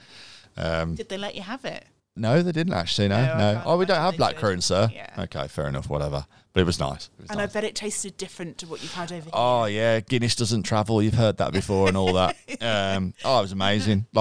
[0.55, 1.85] Um, Did they let you have it?
[2.15, 3.07] no, they didn't actually.
[3.07, 3.61] No, No, no.
[3.65, 4.21] Oh, we don't have should.
[4.21, 4.89] blackcurrant, sir.
[4.93, 5.09] Yeah.
[5.17, 5.89] Okay, fair enough.
[5.89, 6.25] Whatever.
[6.53, 7.09] But it was nice.
[7.17, 9.31] It was And I bet it tasted different to what you've had over here.
[9.33, 11.01] Oh yeah, Guinness doesn't travel.
[11.01, 12.35] You've heard that before and all that.
[12.61, 14.05] Um, oh, it was amazing.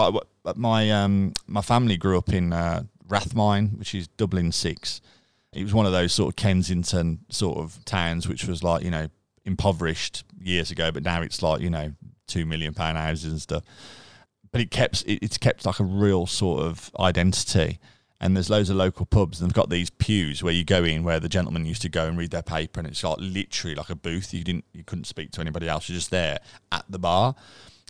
[0.45, 5.01] Like my um, my family grew up in uh, Rathmines, which is Dublin Six.
[5.53, 8.91] It was one of those sort of Kensington sort of towns, which was like you
[8.91, 9.09] know
[9.45, 11.93] impoverished years ago, but now it's like you know
[12.27, 13.65] two million pound houses and stuff.
[14.51, 17.79] But it kept it, it's kept like a real sort of identity.
[18.21, 21.03] And there's loads of local pubs, and they've got these pews where you go in,
[21.03, 23.91] where the gentlemen used to go and read their paper, and it's like literally like
[23.91, 24.33] a booth.
[24.33, 25.89] You didn't, you couldn't speak to anybody else.
[25.89, 26.39] You're just there
[26.71, 27.35] at the bar.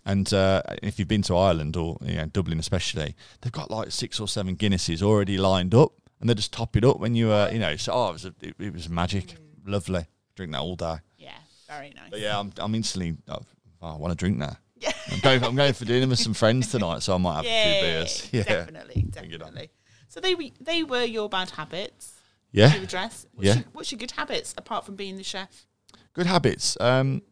[0.07, 3.93] And uh, if you've been to Ireland or you know, Dublin especially, they've got like
[3.93, 5.93] six or seven Guinnesses already lined up,
[6.23, 7.75] and they just top it up when you, uh, you know.
[7.77, 9.35] So oh, it was a, it, it was magic,
[9.67, 10.07] lovely.
[10.37, 10.99] Drink that all day.
[11.19, 11.33] Yeah,
[11.69, 12.11] very nice.
[12.11, 13.17] But yeah, I'm, I'm instantly.
[13.29, 13.41] Oh,
[13.83, 14.57] I want to drink that.
[14.77, 14.93] Yeah.
[15.11, 15.45] I'm going.
[15.45, 18.29] I'm going for dinner with some friends tonight, so I might have a few beers.
[18.33, 19.49] Yeah, definitely, Bring it on.
[19.49, 19.71] definitely.
[20.07, 22.15] So they were, they were your bad habits
[22.53, 22.69] yeah.
[22.71, 23.27] to address.
[23.33, 23.55] What's, Yeah.
[23.57, 25.67] your, what's your good habits apart from being the chef?
[26.13, 26.77] Good habits.
[26.81, 27.23] Um,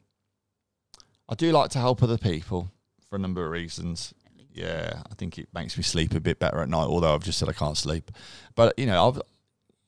[1.28, 2.72] I do like to help other people
[3.08, 4.14] for a number of reasons.
[4.52, 6.86] Yeah, I think it makes me sleep a bit better at night.
[6.86, 8.10] Although I've just said I can't sleep,
[8.54, 9.22] but you know, I've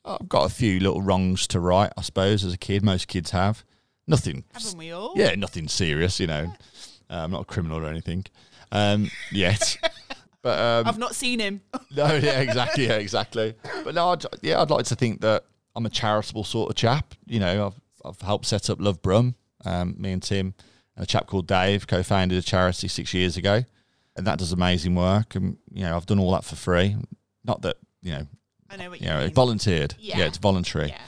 [0.04, 1.92] I've got a few little wrongs to right.
[1.96, 3.64] I suppose as a kid, most kids have
[4.06, 4.44] nothing.
[4.52, 5.12] Haven't we all?
[5.16, 6.20] Yeah, nothing serious.
[6.20, 6.52] You know,
[7.10, 8.24] uh, I'm not a criminal or anything
[8.70, 9.76] um, yet.
[10.42, 11.60] But um, I've not seen him.
[11.96, 13.54] no, yeah, exactly, yeah, exactly.
[13.84, 15.44] But no, I'd, yeah, I'd like to think that
[15.76, 17.14] I'm a charitable sort of chap.
[17.26, 19.36] You know, I've I've helped set up Love Brum.
[19.64, 20.54] Um, me and Tim,
[20.96, 23.62] and a chap called Dave, co-founded a charity six years ago,
[24.16, 25.34] and that does amazing work.
[25.34, 26.96] And you know, I've done all that for free.
[27.44, 28.26] Not that you know,
[28.70, 29.34] I know what you you know, mean.
[29.34, 29.94] volunteered.
[29.98, 30.18] Yeah.
[30.18, 30.26] Yeah.
[30.26, 30.88] it's voluntary.
[30.88, 31.00] yeah.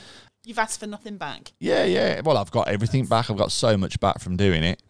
[0.44, 1.52] You've asked for nothing back.
[1.59, 2.20] Yeah, yeah.
[2.20, 3.30] Well, I've got everything back.
[3.30, 4.82] I've got so much back from doing it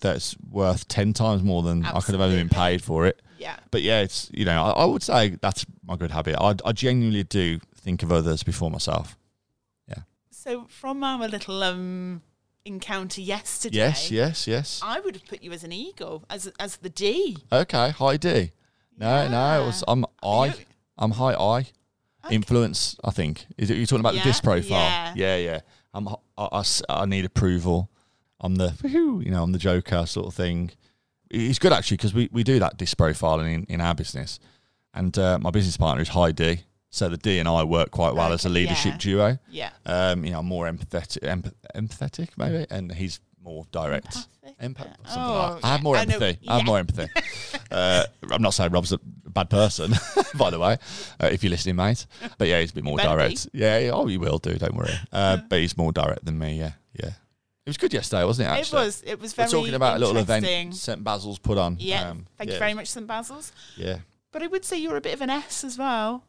[0.00, 3.20] that's worth ten times more than I could have ever been paid for it.
[3.38, 3.56] Yeah.
[3.70, 6.36] But yeah, it's you know, I, I would say that's my good habit.
[6.38, 9.16] I, I genuinely do think of others before myself.
[9.88, 10.02] Yeah.
[10.30, 12.22] So from our little um
[12.64, 14.80] encounter yesterday, Yes, yes, yes.
[14.84, 17.38] I would have put you as an eagle, as as the D.
[17.52, 18.52] Okay, high D.
[18.96, 20.54] No, no, it was, I'm I.
[20.98, 21.66] I'm high I.
[22.30, 23.46] Influence, I think.
[23.56, 24.70] Is it you talking about Yeah, the disc profile?
[24.80, 25.12] yeah.
[25.16, 25.60] yeah, yeah.
[25.94, 26.08] I'm.
[26.08, 27.88] I, I I need approval.
[28.40, 30.70] I'm the, you know, I'm the Joker sort of thing.
[31.30, 34.38] It's good actually because we, we do that disc profiling in, in our business,
[34.94, 36.60] and uh, my business partner is high D,
[36.90, 38.98] so the D and I work quite well as a leadership yeah.
[38.98, 39.38] duo.
[39.50, 39.70] Yeah.
[39.86, 44.16] Um, you know, I'm more empathetic, empath- empathetic maybe, and he's more direct.
[44.16, 44.58] Empathic?
[44.60, 45.10] Empath- Yeah.
[45.10, 45.64] something Oh, like.
[45.64, 46.38] I have more I empathy.
[46.48, 47.08] I have more empathy.
[47.70, 49.92] uh, I'm not saying Rob's a bad person,
[50.36, 50.78] by the way,
[51.22, 52.06] uh, if you're listening, mate.
[52.38, 53.48] But yeah, he's a bit more direct.
[53.52, 54.54] Yeah, yeah, oh, he will do.
[54.54, 54.94] Don't worry.
[55.12, 56.58] Uh, but he's more direct than me.
[56.58, 57.10] Yeah, yeah.
[57.10, 58.52] It was good yesterday, wasn't it?
[58.52, 58.82] Actually?
[58.82, 59.02] It was.
[59.06, 59.46] It was very.
[59.46, 60.74] We're talking about a little event.
[60.74, 61.76] St Basil's put on.
[61.78, 62.10] Yeah.
[62.10, 63.52] Um, Thank yeah, you very much, St Basil's.
[63.76, 63.98] Yeah.
[64.32, 66.24] But I would say you're a bit of an S as well.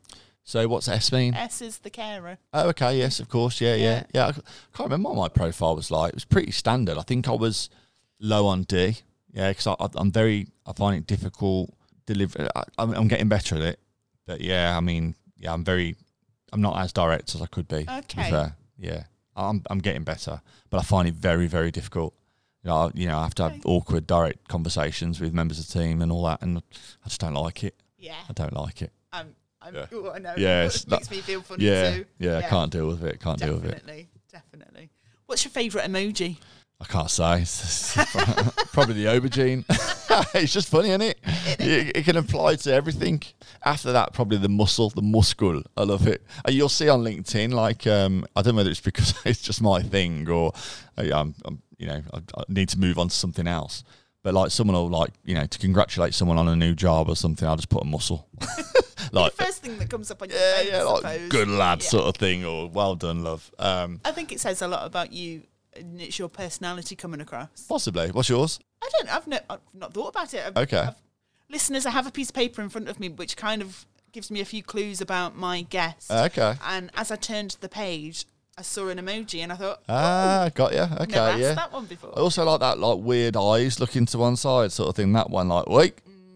[0.49, 1.35] So what's S mean?
[1.35, 2.39] S is the carer.
[2.53, 2.97] Oh, okay.
[2.97, 3.61] Yes, of course.
[3.61, 4.03] Yeah, yeah, Yeah.
[4.15, 4.27] yeah.
[4.29, 4.31] I
[4.75, 6.09] can't remember what my profile was like.
[6.09, 6.97] It was pretty standard.
[6.97, 7.69] I think I was
[8.19, 8.97] low on D.
[9.31, 10.47] Yeah, because I'm very.
[10.65, 11.71] I find it difficult
[12.07, 12.49] deliver.
[12.55, 13.79] I, I'm, I'm getting better at it,
[14.25, 15.95] but yeah, I mean, yeah, I'm very.
[16.51, 17.85] I'm not as direct as I could be.
[17.87, 18.47] Okay.
[18.79, 19.03] Yeah,
[19.35, 19.61] I'm.
[19.69, 20.41] I'm getting better,
[20.71, 22.15] but I find it very, very difficult.
[22.63, 23.61] You know, I, you know, I have to have Okay.
[23.65, 27.35] awkward, direct conversations with members of the team and all that, and I just don't
[27.35, 27.75] like it.
[27.99, 28.15] Yeah.
[28.27, 28.91] I don't like it.
[29.13, 29.85] I'm, I'm, Yeah.
[29.93, 30.35] oh, I know.
[30.37, 32.05] Makes me feel funny Yeah, too.
[32.17, 33.19] yeah, yeah, I can't deal with it.
[33.19, 33.71] Can't deal with it.
[33.71, 34.09] Definitely.
[34.31, 34.89] Definitely.
[35.25, 36.37] What's your favourite emoji?
[36.81, 37.43] I can't say.
[38.71, 39.65] Probably the aubergine.
[40.33, 41.19] it's just funny, isn't it?
[41.59, 41.97] it?
[41.97, 43.21] It can apply to everything.
[43.65, 45.61] After that, probably the muscle, the muscle.
[45.75, 46.23] I love it.
[46.47, 49.81] You'll see on LinkedIn, like um, I don't know whether it's because it's just my
[49.81, 50.53] thing or
[50.97, 53.83] I'm, I'm you know, I, I need to move on to something else.
[54.23, 57.15] But like someone will like, you know, to congratulate someone on a new job or
[57.15, 58.27] something, I'll just put a muscle.
[59.11, 61.29] like the first thing that comes up on your yeah, phone, yeah, like suppose.
[61.29, 61.87] good lad Yeah.
[61.89, 63.49] sort of thing, or well done, love.
[63.57, 65.43] Um, I think it says a lot about you
[65.75, 67.65] and it's your personality coming across.
[67.69, 68.09] possibly.
[68.11, 68.59] What's yours?
[68.83, 69.15] I don't.
[69.15, 70.43] I've, no, I've not thought about it.
[70.45, 70.77] I've, Okay.
[70.79, 70.95] I've,
[71.49, 74.29] listeners, I have a piece of paper in front of me which kind of gives
[74.31, 76.11] me a few clues about my guest.
[76.11, 76.55] Okay.
[76.65, 78.25] and as I turned the page,
[78.59, 80.81] I saw an emoji and I thought, Ah, got you.
[80.81, 81.53] Okay, never asked yeah.
[81.53, 82.11] that one before.
[82.17, 85.13] I also like that like weird eyes looking to one side sort of thing.
[85.13, 85.93] That one, like, wait,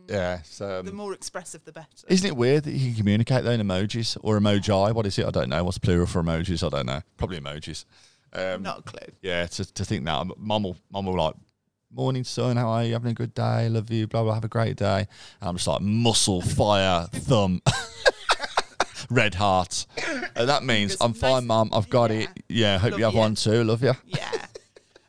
[0.07, 0.41] Yeah.
[0.43, 1.87] So, The um, more expressive, the better.
[2.07, 4.93] isn't it weird that you can communicate though in emojis or emoji?
[4.95, 5.25] What is it?
[5.25, 5.63] I don't know.
[5.65, 6.65] What's plural for emojis?
[6.65, 7.01] I don't know.
[7.17, 7.83] Probably emojis.
[8.31, 9.13] Um, Not a clue.
[9.21, 11.35] Yeah, to, to think that mum will, mum will like,
[11.91, 12.93] morning son, how are you?
[12.93, 13.67] Having a good day?
[13.67, 14.07] Love you.
[14.07, 14.33] Blah blah.
[14.35, 14.99] Have a great day.
[15.41, 17.61] And I'm just like muscle, fire, thumb,
[19.09, 19.85] red heart,
[20.35, 21.69] and that means I'm nice- fine, mum.
[21.73, 22.29] I've got it.
[22.49, 23.19] Yeah, hope Love you have you.
[23.19, 23.63] one too.
[23.63, 23.93] Love you.
[24.05, 24.45] Yeah.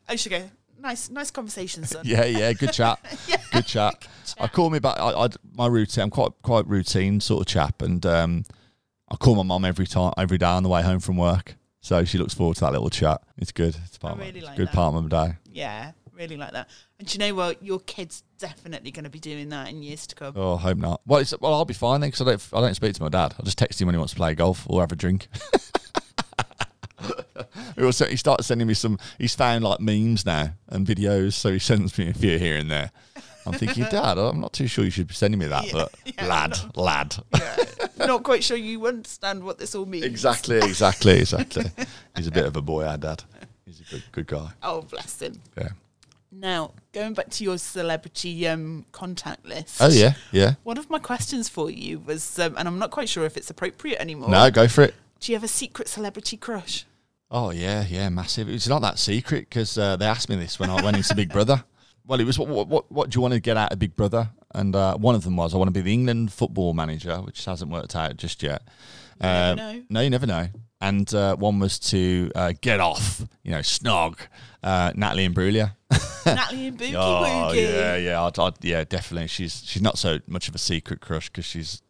[0.08, 0.50] I should go.
[0.78, 2.02] Nice, nice conversation, son.
[2.04, 2.98] Yeah, yeah, good chat.
[3.52, 4.06] Good chat.
[4.38, 4.98] I call me back.
[4.98, 6.02] I, I my routine.
[6.04, 8.44] I'm quite quite routine sort of chap, and um,
[9.08, 11.54] I call my mum every time, every day on the way home from work.
[11.80, 13.22] So she looks forward to that little chat.
[13.38, 13.76] It's good.
[13.84, 14.74] It's part I of my- really it's a like good that.
[14.74, 15.34] part of my day.
[15.52, 16.68] Yeah, really like that.
[16.98, 17.62] And do you know what?
[17.62, 20.34] Your kid's definitely going to be doing that in years to come.
[20.36, 21.00] Oh, I hope not.
[21.06, 23.08] Well, it's, well, I'll be fine then because I don't I don't speak to my
[23.08, 23.34] dad.
[23.38, 25.28] I'll just text him when he wants to play golf or have a drink.
[27.76, 28.98] he he started sending me some.
[29.18, 32.70] He's found like memes now and videos, so he sends me a few here and
[32.70, 32.90] there.
[33.46, 35.94] I'm thinking, Dad, I'm not too sure you should be sending me that, Yeah, but
[36.04, 37.16] yeah, lad, lad.
[37.34, 38.06] Yeah.
[38.06, 40.04] Not quite sure you understand what this all means.
[40.04, 41.64] Exactly, exactly, exactly.
[42.16, 43.22] He's a bit of a boy, our dad.
[43.66, 44.50] He's a good, good guy.
[44.62, 45.40] Oh, bless him.
[45.56, 45.70] Yeah.
[46.36, 49.80] Now, going back to your celebrity um, contact list.
[49.80, 50.54] Oh yeah, yeah.
[50.64, 53.50] One of my questions for you was, um, and I'm not quite sure if it's
[53.50, 54.28] appropriate anymore.
[54.28, 54.94] No, go for it.
[55.20, 56.86] Do you have a secret celebrity crush?
[57.30, 58.48] Oh yeah, yeah, massive.
[58.48, 61.32] It's not that secret because uh, they asked me this when I went into Big
[61.32, 61.64] Brother.
[62.06, 63.96] Well, it was what, what, what, what do you want to get out of Big
[63.96, 64.28] Brother?
[64.54, 67.42] And uh, one of them was I want to be the England football manager, which
[67.46, 68.60] hasn't worked out just yet.
[69.22, 69.82] You know.
[69.88, 70.48] No, you never know.
[70.82, 74.18] And uh, one was to uh, get off, you know, snog
[74.62, 75.76] uh, Natalie Imbruglia.
[76.26, 77.22] Natalie and Bookie Oh
[77.52, 77.72] Woogie.
[77.72, 79.28] yeah, yeah, I'd, I'd, yeah, definitely.
[79.28, 81.82] She's she's not so much of a secret crush because she's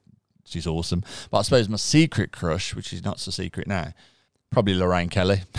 [0.44, 1.02] she's awesome.
[1.30, 3.92] But I suppose my secret crush, which is not so secret now,
[4.50, 5.42] probably Lorraine Kelly.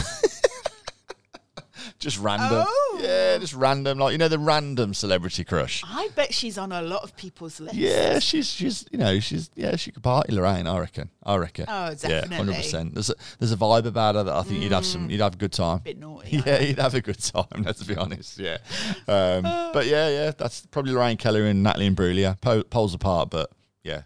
[2.06, 3.00] just random, Oh.
[3.02, 3.98] yeah, just random.
[3.98, 5.82] Like you know, the random celebrity crush.
[5.84, 7.76] I bet she's on a lot of people's lists.
[7.78, 10.68] Yeah, she's she's you know she's yeah she could party Lorraine.
[10.68, 11.10] I reckon.
[11.24, 11.66] I reckon.
[11.68, 12.30] Oh, definitely.
[12.30, 12.94] Yeah, hundred percent.
[12.94, 15.34] There's a, there's a vibe about her that I think you'd have some you'd have
[15.34, 15.80] a good time.
[15.80, 16.38] Bit naughty.
[16.46, 17.46] Yeah, you'd have a good time.
[17.66, 18.38] Let's be honest.
[18.38, 18.58] Yeah,
[19.08, 19.42] um,
[19.74, 22.40] but yeah, yeah, that's probably Lorraine Kelly and Natalie Imbruglia.
[22.40, 23.50] Po- poles apart, but
[23.84, 24.04] yeah,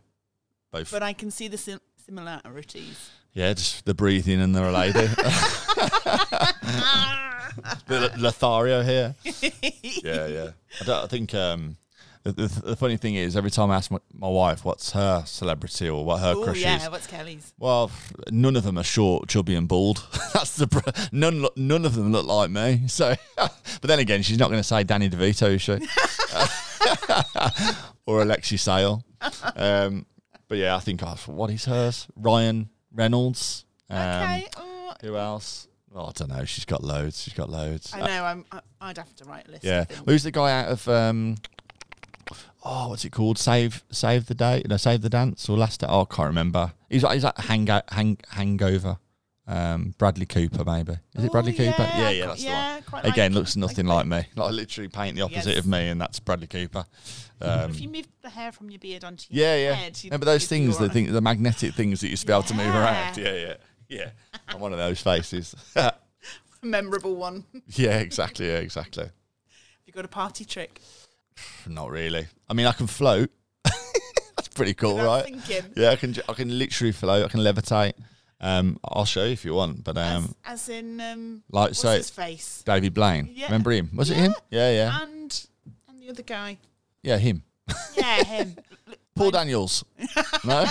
[0.71, 0.89] both.
[0.89, 3.09] But I can see the sim- similarities.
[3.33, 4.61] yeah, just the breathing and the
[7.89, 8.07] lady.
[8.09, 9.15] the Lothario here.
[10.03, 10.49] Yeah, yeah.
[10.81, 11.75] I, don't, I think um,
[12.23, 15.23] the, the, the funny thing is, every time I ask my, my wife what's her
[15.25, 16.77] celebrity or what her Oh, crush yeah.
[16.83, 17.53] is, What's Kelly's?
[17.59, 17.91] well,
[18.31, 20.05] none of them are short, chubby, and bald.
[20.33, 21.45] That's the pr- none.
[21.55, 22.83] None of them look like me.
[22.87, 25.79] So, but then again, she's not going to say Danny DeVito, is she?
[28.05, 29.03] or Alexei Sayle.
[29.55, 30.05] Um,
[30.47, 32.07] but yeah, I think oh, what is hers?
[32.15, 33.65] Ryan Reynolds.
[33.89, 34.47] Um, okay.
[34.57, 35.67] Oh, Who else?
[35.95, 36.45] Oh, I don't know.
[36.45, 37.23] She's got loads.
[37.23, 37.91] She's got loads.
[37.93, 38.23] I know.
[38.23, 39.63] I'm, I, I'd have to write a list.
[39.63, 39.85] Yeah.
[39.85, 40.07] Think.
[40.07, 41.37] Who's the guy out of um
[42.63, 43.37] Oh, what's it called?
[43.39, 44.63] Save Save the Day?
[44.67, 45.87] No, Save the Dance or Last Day?
[45.89, 46.73] Oh, I can't remember.
[46.89, 48.97] He's like he's like hang, hang hangover.
[49.47, 50.93] Um Bradley Cooper maybe.
[51.15, 51.81] Is it Oh, Bradley Cooper?
[51.81, 53.11] yeah, Yeah, yeah, that's yeah, the quite one.
[53.13, 54.29] Again, like- looks nothing like like me.
[54.35, 55.57] Like I literally paint the opposite Yes.
[55.59, 56.85] of me and that's Bradley Cooper.
[57.41, 59.73] Um, if you move the hair from your beard onto your yeah, yeah.
[59.73, 62.33] head, you'd- but those things, the thing, the magnetic things that you used to be
[62.33, 63.17] able to move around.
[63.17, 63.33] Yeah.
[63.33, 63.53] Yeah,
[63.89, 63.97] yeah,
[64.33, 64.39] yeah.
[64.47, 65.55] I'm one of those faces.
[66.61, 67.45] memorable one.
[67.67, 68.47] yeah, exactly.
[68.47, 69.05] Yeah, exactly.
[69.05, 69.13] Have
[69.85, 70.79] you got a party trick?
[71.67, 72.27] Not really.
[72.49, 73.29] I mean, I can float.
[73.63, 75.23] That's pretty cool, right?
[75.25, 75.73] thinking.
[75.75, 76.15] Yeah, I can.
[76.27, 77.25] I can literally float.
[77.25, 77.93] I can levitate.
[78.41, 79.83] Um, I'll show you if you want.
[79.83, 82.63] But um, as, as in, um, like what's so, his face?
[82.65, 83.29] David Blaine.
[83.33, 83.45] Yeah.
[83.47, 83.89] Remember him?
[83.93, 84.33] Was it him?
[84.49, 85.45] Yeah, yeah, And
[85.89, 86.57] and the other guy.
[87.03, 87.17] yeah.
[87.17, 87.43] Him.
[87.95, 88.55] Yeah, him.
[89.15, 89.83] Paul Daniels.
[90.45, 90.65] no.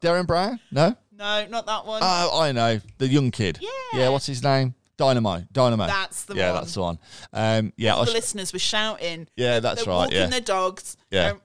[0.00, 0.58] Derren Brown.
[0.72, 0.96] No.
[1.20, 2.00] No, not that one.
[2.02, 3.58] Oh, I know the young kid.
[3.60, 3.68] Yeah.
[3.92, 4.08] Yeah.
[4.08, 4.74] What's his name?
[4.96, 5.44] Dynamo.
[5.52, 5.86] Dynamo.
[5.86, 6.60] That's the yeah, one.
[6.62, 6.98] that's the one.
[7.32, 7.94] Um, yeah.
[7.94, 9.28] All the sh- listeners were shouting.
[9.36, 9.94] yeah, that's right.
[9.94, 10.26] walking Yeah.
[10.26, 10.96] their dogs.
[11.10, 11.30] Yeah.
[11.30, 11.40] going,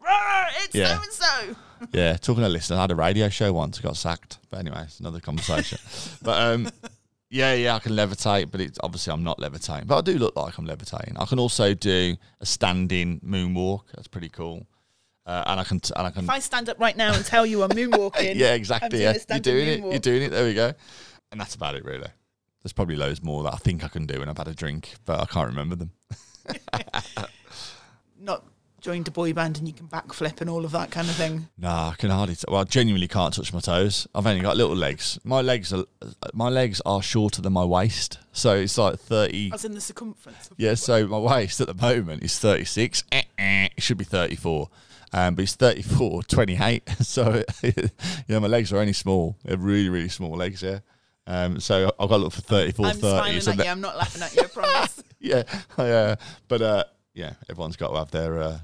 [0.64, 0.98] it's Yeah.
[0.98, 1.56] so and so.
[1.92, 4.40] Yeah, talking to listeners, I had a radio show once, I got sacked.
[4.50, 5.78] But anyway, it's another conversation.
[6.22, 6.70] but um,
[7.30, 9.88] yeah, yeah, I can levitate, but it's obviously I'm not levitating.
[9.88, 11.18] But I do look like I'm levitating.
[11.18, 13.82] I can also do a standing moonwalk.
[13.94, 14.68] That's pretty cool.
[15.26, 16.24] Uh, and I can, t- and I can.
[16.26, 19.02] If I stand up right now and tell you I'm moonwalking, yeah, exactly.
[19.02, 19.82] Yeah, you're doing it.
[19.82, 19.92] moonwalk.
[19.92, 20.30] You're doing it.
[20.30, 20.74] There we go.
[21.32, 22.10] And that's about it, really.
[22.62, 24.94] There's probably loads more that I think I can do when I've had a drink,
[25.06, 25.92] but I can't remember them.
[28.20, 28.44] Not
[28.86, 31.48] joined a boy band and you can backflip and all of that kind of thing.
[31.58, 32.36] Nah, I can hardly.
[32.36, 34.08] T- well, I genuinely can't touch my toes.
[34.14, 35.18] I've only got little legs.
[35.24, 35.86] My legs are
[36.34, 39.52] my legs are shorter than my waist, so it's like thirty.
[39.52, 40.52] As in the circumference.
[40.58, 43.04] Yeah, so my waist at the moment is thirty six.
[43.12, 43.26] It
[43.80, 44.70] should be thirty four.
[45.18, 46.90] Um, but it's 34, 28.
[47.04, 47.74] So, you
[48.28, 49.38] know, my legs are only small.
[49.46, 50.80] They're really, really small legs, yeah.
[51.26, 53.00] Um, so I've got to look for 34, I'm 30.
[53.00, 53.72] smiling so at that- you.
[53.72, 54.42] I'm not laughing at you.
[54.44, 55.04] I promise.
[55.20, 55.44] yeah,
[55.78, 56.16] yeah.
[56.50, 58.58] But uh, yeah, everyone's got to have their uh,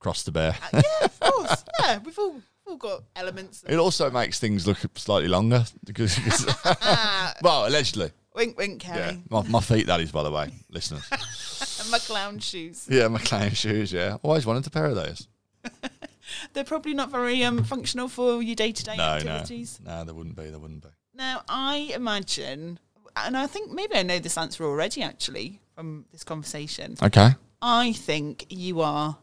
[0.00, 0.56] cross to bear.
[0.72, 1.64] yeah, of course.
[1.80, 3.62] Yeah, we've all, all got elements.
[3.68, 6.18] It also makes things look slightly longer because,
[7.42, 8.10] well, allegedly.
[8.34, 9.86] wink, wink, Yeah, my, my feet.
[9.86, 11.06] That is, by the way, listeners.
[11.82, 12.86] And my clown shoes.
[12.90, 13.92] Yeah, my clown shoes.
[13.92, 15.28] Yeah, always wanted a pair of those.
[16.58, 19.78] They're probably not very um, functional for your day to day No, activities.
[19.80, 20.50] no, no, there wouldn't be.
[20.50, 20.88] There wouldn't be.
[21.14, 22.80] Now, I imagine,
[23.14, 26.96] and I think maybe I know this answer already actually from this conversation.
[27.00, 27.30] Okay.
[27.62, 29.18] I think you are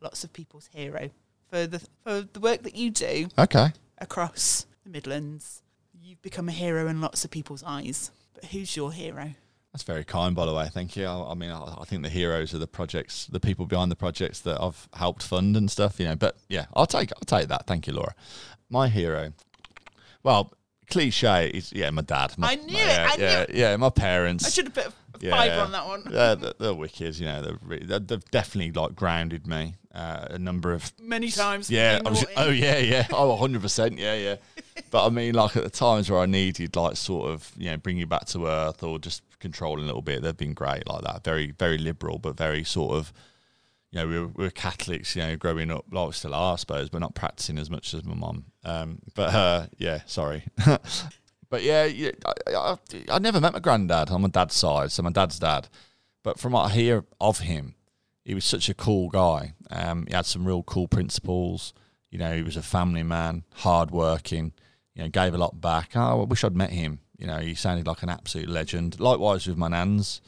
[0.00, 1.10] lots of people's hero
[1.50, 3.72] for the for the work that you do Okay.
[3.98, 5.62] across the Midlands.
[6.00, 8.12] You've become a hero in lots of people's eyes.
[8.32, 9.34] But who's your hero?
[9.76, 10.70] That's very kind, by the way.
[10.72, 11.04] Thank you.
[11.04, 13.96] I, I mean, I, I think the heroes are the projects, the people behind the
[13.96, 16.00] projects that I've helped fund and stuff.
[16.00, 17.66] You know, but yeah, I'll take, I'll take that.
[17.66, 18.14] Thank you, Laura.
[18.70, 19.34] My hero.
[20.22, 20.54] Well,
[20.88, 22.38] cliche is yeah, my dad.
[22.38, 23.50] My, I knew my- it, Yeah, I knew yeah, it.
[23.52, 23.76] yeah.
[23.76, 24.46] My parents.
[24.46, 25.30] I should have put Yeah.
[25.30, 26.02] five on that one.
[26.10, 27.18] Yeah, they're, they're wicked.
[27.18, 31.70] You know, They're, they're, they've definitely like grounded me uh, a number of Many times.
[31.70, 34.36] yeah, I was, oh yeah, yeah, oh, hundred percent, yeah, yeah.
[34.90, 37.76] But I mean, like at the times where I needed, like, sort of, you know,
[37.78, 41.02] bring you back to earth or just controlling a little bit, they've been great like
[41.02, 41.24] that.
[41.24, 43.12] Very, very liberal, but very sort of,
[43.90, 45.86] you know, we were, we were Catholics, you know, growing up.
[45.90, 48.44] Like we still are, I suppose, but not practicing as much as my mum.
[48.64, 50.44] Um, but uh, yeah, sorry.
[51.48, 52.76] but yeah, yeah I, I,
[53.10, 55.68] I never met my granddad on my dad's side, so my dad's dad.
[56.22, 57.74] But from what I hear of him,
[58.24, 59.54] he was such a cool guy.
[59.70, 61.72] Um, he had some real cool principles.
[62.10, 64.52] You know, he was a family man, hardworking.
[64.94, 65.90] You know, gave a lot back.
[65.94, 67.00] Oh, I wish I'd met him.
[67.18, 68.98] You know, he sounded like an absolute legend.
[68.98, 70.20] Likewise with my nans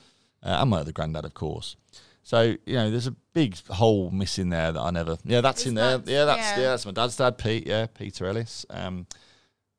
[0.43, 1.77] uh, and my other granddad, of course.
[2.23, 5.17] So you know, there's a big hole missing there that I never.
[5.25, 6.01] Yeah, that's in there.
[6.05, 6.59] Yeah, that's yeah.
[6.59, 6.69] yeah.
[6.71, 7.67] that's my dad's dad, Pete.
[7.67, 8.67] Yeah, Peter Ellis.
[8.71, 9.07] Um,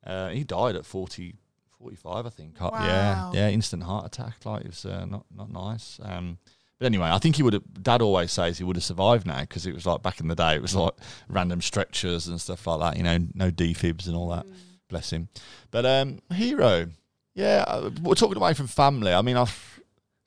[0.05, 1.35] uh, he died at 40,
[1.77, 2.55] 45, I think.
[2.59, 3.31] Yeah, Wow.
[3.33, 4.45] yeah, instant heart attack.
[4.45, 5.99] Like it was uh, not not nice.
[6.01, 6.37] Um,
[6.77, 7.83] but anyway, I think he would have.
[7.83, 10.35] Dad always says he would have survived now because it was like back in the
[10.35, 10.55] day.
[10.55, 10.93] It was like
[11.27, 12.97] random stretchers and stuff like that.
[12.97, 14.45] You know, no defibs and all that.
[14.87, 15.27] Bless him.
[15.71, 16.87] But um, hero,
[17.35, 19.13] yeah, uh, we're talking away from family.
[19.13, 19.81] I mean, I've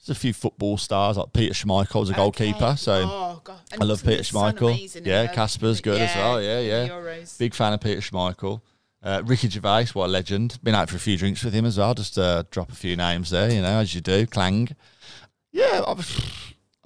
[0.04, 3.60] there's a few football stars like Peter Schmeichel was a goalkeeper, so oh, God.
[3.80, 4.72] I love Peter Schmeichel.
[4.74, 6.42] amazing Yeah, Kasper's good as well.
[6.42, 7.24] Yeah, yeah.
[7.38, 8.60] Big fan of Peter Schmeichel.
[9.02, 10.58] Uh, Ricky Gervais, what a legend.
[10.62, 11.92] Been out for a few drinks with him as well.
[11.94, 14.26] Just uh, drop a few names there, you know, as you do.
[14.26, 14.68] Clang.
[15.50, 15.92] Yeah, I,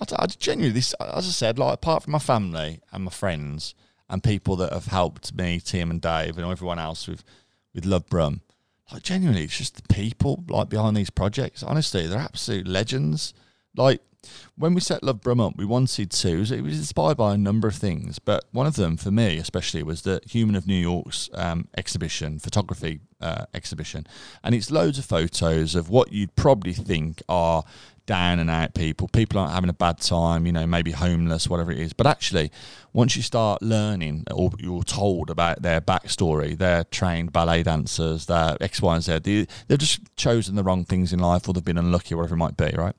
[0.01, 3.75] I, I genuinely, this, as I said, like apart from my family and my friends
[4.09, 7.23] and people that have helped me, Tim and Dave, and everyone else with
[7.75, 8.41] with Love Brum,
[8.91, 11.63] like genuinely, it's just the people like behind these projects.
[11.63, 13.35] Honestly, they're absolute legends.
[13.77, 14.01] Like
[14.57, 16.29] when we set Love Brum up, we wanted to.
[16.29, 19.83] It was, inspired by a number of things, but one of them, for me especially,
[19.83, 24.07] was the Human of New York's um, exhibition, photography uh, exhibition,
[24.43, 27.65] and it's loads of photos of what you'd probably think are
[28.07, 29.09] down and out people.
[29.09, 31.93] People aren't having a bad time, you know, maybe homeless, whatever it is.
[31.93, 32.51] But actually,
[32.93, 38.57] once you start learning or you're told about their backstory, they're trained ballet dancers, they're
[38.61, 39.19] X, Y, and Z.
[39.19, 42.39] They, they've just chosen the wrong things in life, or they've been unlucky, whatever it
[42.39, 42.97] might be, right?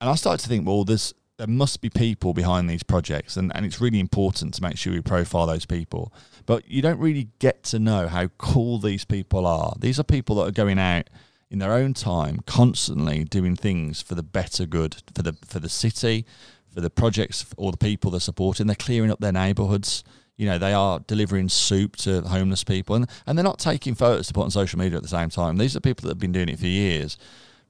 [0.00, 3.54] And I started to think, well, there's there must be people behind these projects, and,
[3.54, 6.12] and it's really important to make sure we profile those people.
[6.46, 9.74] But you don't really get to know how cool these people are.
[9.78, 11.10] These are people that are going out
[11.50, 15.68] in their own time, constantly doing things for the better good, for the for the
[15.68, 16.24] city,
[16.72, 18.66] for the projects or the people they're supporting.
[18.66, 20.04] They're clearing up their neighbourhoods.
[20.38, 24.26] You know, they are delivering soup to homeless people, and, and they're not taking photos
[24.28, 25.56] to put on social media at the same time.
[25.56, 27.16] These are people that have been doing it for years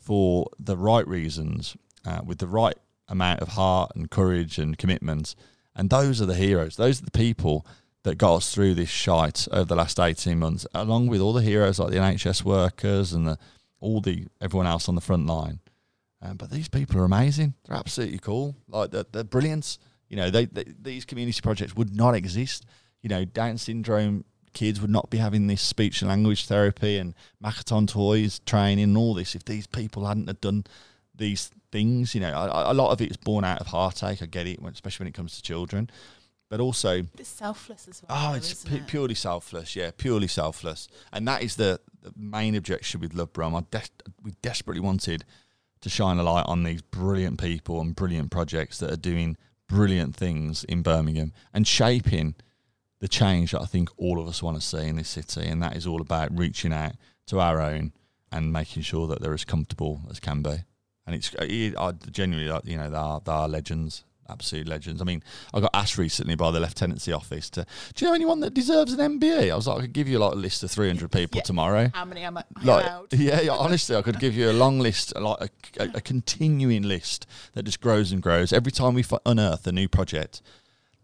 [0.06, 1.76] for the right reasons,
[2.06, 2.76] uh, with the right
[3.08, 5.34] amount of heart and courage and commitment.
[5.74, 6.76] And those are the heroes.
[6.76, 7.66] Those are the people
[8.04, 11.42] that got us through this shite over the last 18 months, along with all the
[11.42, 13.38] heroes like the NHS workers and the,
[13.80, 15.60] all the everyone else on the front line.
[16.22, 17.54] Um, but these people are amazing.
[17.64, 18.56] They're absolutely cool.
[18.68, 19.78] Like they're, they're brilliant.
[20.08, 22.64] You know, they, they these community projects would not exist.
[23.02, 27.14] You know, Down syndrome kids would not be having this speech and language therapy and
[27.44, 30.64] Makaton toys training and all this if these people hadn't have done
[31.14, 32.14] these things.
[32.14, 34.22] You know, a, a lot of it is born out of heartache.
[34.22, 35.90] I get it, when- especially when it comes to children.
[36.48, 38.16] But also, It's selfless as well.
[38.18, 38.86] Oh, though, it's pu- it?
[38.86, 39.74] purely selfless.
[39.74, 40.86] Yeah, purely selfless.
[41.12, 43.54] And that is the, the main objection with Love Brum.
[43.56, 43.90] I des-
[44.22, 45.24] we desperately wanted
[45.80, 49.36] to shine a light on these brilliant people and brilliant projects that are doing
[49.68, 52.36] brilliant things in Birmingham and shaping
[53.00, 55.46] the change that I think all of us want to see in this city.
[55.48, 56.92] And that is all about reaching out
[57.26, 57.92] to our own
[58.30, 60.58] and making sure that they're as comfortable as can be.
[61.06, 64.66] And it's uh, it, I genuinely, like, you know, they are, they are legends, absolute
[64.66, 65.00] legends.
[65.00, 65.22] I mean,
[65.54, 68.92] I got asked recently by the lieutenancy office to, do you know anyone that deserves
[68.92, 69.52] an MBE?
[69.52, 71.42] I was like, I could give you like a list of 300 people Yeah.
[71.42, 71.90] tomorner.
[71.94, 73.06] How many am I Like, allowed?
[73.14, 76.82] yeah, yeah, honestly, I could give you a long list, like a, a, a continuing
[76.82, 78.52] list that just grows and grows.
[78.52, 80.42] Every time we unearth a new project,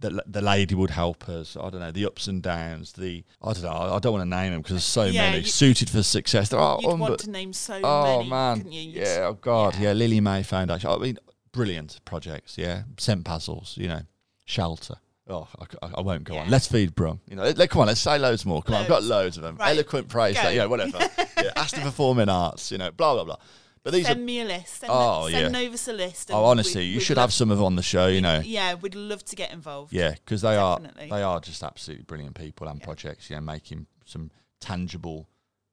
[0.03, 1.57] the, the lady would help us.
[1.57, 2.93] I don't know the ups and downs.
[2.93, 3.71] The I don't know.
[3.71, 6.51] I don't want to name them because there's so Yeah, many suited for success.
[6.51, 9.01] There are You'd unbe- want to name so oh many, man, you?
[9.01, 9.29] Yeah.
[9.31, 9.89] Oh god, yeah.
[9.89, 9.93] yeah.
[9.95, 10.91] Lily May Foundation.
[10.91, 11.19] I mean,
[11.53, 12.59] brilliant projects.
[12.59, 13.77] Yeah, Scent puzzles.
[13.79, 14.01] You know,
[14.45, 14.97] shelter.
[15.29, 15.49] Oh,
[15.83, 16.51] I, I- won't go on.
[16.51, 17.21] Let's feed Brum.
[17.29, 17.87] You know, let, come on.
[17.87, 18.61] Let's say loads more.
[18.63, 19.09] Come on, I've got Loads.
[19.11, 19.57] loads of them.
[19.57, 20.35] Right, Eloquent praise.
[20.35, 20.99] That, you know, whatever.
[21.37, 22.73] yeah, Aston Performing Arts.
[22.73, 23.37] You know, blah blah blah.
[23.83, 24.22] But these Send are.
[24.24, 24.74] me a list.
[24.80, 25.61] Send, Oh, send yeah.
[25.61, 26.30] Novus a list.
[26.33, 28.07] Oh, honestly, you should have some of them on the show.
[28.07, 28.41] You know.
[28.45, 29.93] Yeah, we'd love to get involved.
[29.93, 30.78] Yeah, because they are
[31.11, 32.85] they are just absolutely brilliant people and Yeah.
[32.85, 33.28] projects.
[33.28, 34.30] You know, making some
[34.61, 35.28] tangible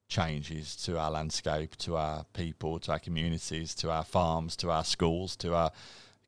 [0.08, 4.82] changes to our landscape, to our people, to our communities, to our farms, to our
[4.84, 5.70] schools, to our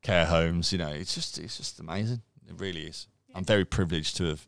[0.01, 0.71] care homes.
[0.71, 2.21] You know, it's just it's just amazing.
[2.47, 3.07] It really is.
[3.35, 4.47] I'm very privileged to have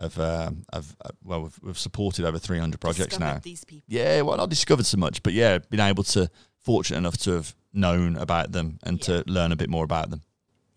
[0.00, 3.40] have um, have uh, well we've, we've supported over 300 projects Discovered now.
[3.40, 3.84] These people.
[3.86, 6.28] Yeah, well, not discovered so much, but yeah, been able to
[6.64, 9.22] fortunate enough to have known about them and Yeah.
[9.22, 10.22] to learn a bit more about them.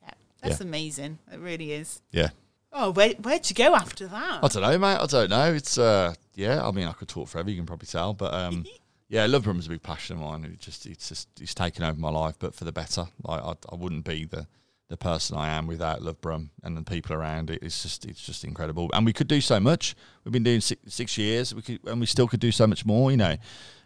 [0.03, 0.11] Yeah,
[0.41, 1.19] that's amazing.
[1.31, 2.01] It really is.
[2.11, 2.29] Yeah.
[2.71, 4.43] Oh, where where'd you go after that?
[4.43, 4.97] I don't know, mate.
[4.97, 5.53] I don't know.
[5.53, 6.65] It's uh, yeah.
[6.67, 7.49] I mean, I could talk forever.
[7.49, 8.65] You can probably tell, but um,
[9.09, 10.43] yeah, Love Brum's a big passion of mine.
[10.43, 13.07] It just, it's just, it's taken over my life, but for the better.
[13.23, 14.47] Like, I, I wouldn't be the
[14.89, 17.61] the person I am without Love Brum and the people around it.
[17.61, 18.89] It's just, it's just incredible.
[18.93, 19.95] And we could do so much.
[20.23, 21.53] We've been doing six, six years.
[21.53, 23.11] We could, and we still could do so much more.
[23.11, 23.35] You know,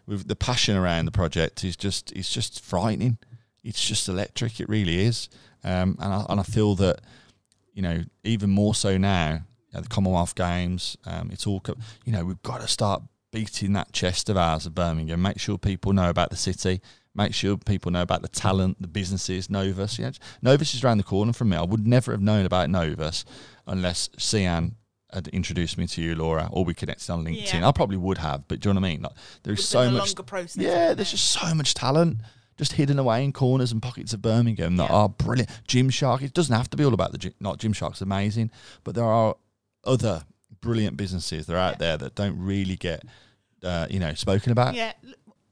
[0.06, 3.18] with the passion around the project is just, it's just frightening.
[3.64, 4.60] It's just electric.
[4.60, 5.28] It really is.
[5.64, 7.00] Um, and I, and I feel that
[7.74, 9.40] you know, even more so now
[9.74, 10.96] at the Commonwealth Games.
[11.06, 11.62] Um, it's all,
[12.04, 15.22] you know, we've got to start beating that chest of ours of Birmingham.
[15.22, 16.80] Make sure people know about the city.
[17.14, 19.98] Make sure people know about the talent, the businesses, Novus.
[19.98, 21.56] Know, Novus is around the corner from me.
[21.56, 23.24] I would never have known about Novus
[23.66, 24.76] unless Cian
[25.12, 27.60] had introduced me to you, Laura, or we connected on LinkedIn.
[27.60, 27.68] Yeah.
[27.68, 29.02] I probably would have, but do you know what I mean?
[29.02, 30.08] Like, there's so much.
[30.08, 30.56] longer process.
[30.62, 32.18] Yeah, there's just so much talent
[32.58, 34.96] just hidden away in corners and pockets of Birmingham that Yeah.
[34.96, 35.48] are brilliant.
[35.66, 38.50] Gymshark, it doesn't have to be all about the gym, not Gymshark's amazing,
[38.84, 39.36] but there are
[39.84, 40.24] other
[40.60, 41.78] brilliant businesses that are out Yeah.
[41.78, 43.04] there that don't really get,
[43.64, 44.74] uh, you know, spoken about.
[44.74, 44.92] Yeah,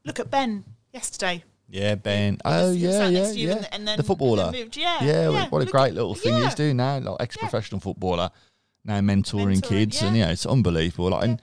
[0.05, 1.43] look at Ben yesterday.
[1.67, 2.37] Yeah, Ben.
[2.45, 3.55] Oh was- he was yeah, yeah, next to you yeah.
[3.55, 4.51] and, and then the footballer.
[4.51, 4.77] moved.
[4.77, 5.47] Yeah, yeah, yeah.
[5.49, 8.29] what a look great at- little thing he's doing now, like ex-professional footballer,
[8.85, 10.25] now mentoring, Mentoring, kids, and yeah.
[10.27, 11.09] yeah, it's unbelievable.
[11.09, 11.41] Like, and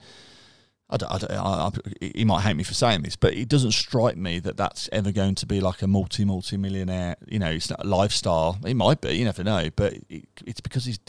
[0.89, 3.47] I don't, I don't, I, I, he might hate me for saying this, but it
[3.47, 7.15] doesn't strike me that that's ever going to be like a multi multi millionaire.
[7.27, 8.57] You know, it's not a lifestyle.
[8.65, 10.99] It might be, you never know, but it, it's because he's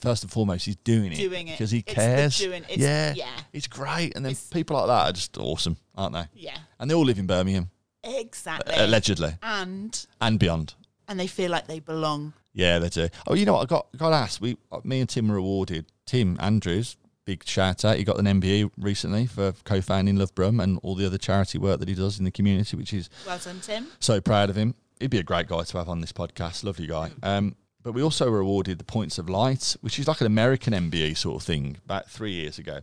[0.00, 1.52] first and foremost he's doing it Doing it.
[1.52, 2.36] because he cares.
[2.38, 3.30] doing- yeah, yeah.
[3.52, 6.24] it's great, and then It's- people like that are just awesome, aren't they?
[6.34, 7.70] Yeah, And they all live in Birmingham,
[8.04, 8.74] exactly.
[8.76, 10.74] allegedly, and and beyond.
[11.08, 12.32] and they feel like they belong.
[12.52, 13.08] Yeah, they do.
[13.26, 13.62] Oh, you know what?
[13.62, 14.40] I got got asked.
[14.40, 15.86] We, uh, me and Tim were awarded.
[16.06, 17.98] Tim Andrews, big shout out.
[17.98, 21.78] He got an MBE recently for co-founding Love Brum and all the other charity work
[21.80, 23.86] that he does in the community, which is Well done, Tim.
[24.00, 24.74] so proud of him.
[24.98, 26.64] He'd be a great guy to have on this podcast.
[26.64, 27.10] Lovely guy.
[27.22, 30.72] Um, but we also were awarded the Points of Light, which is like an American
[30.72, 32.80] MBE sort of thing, about three years ago.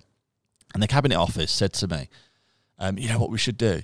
[0.73, 2.07] And the cabinet office said to me,
[2.79, 3.81] um, "You know what we should do."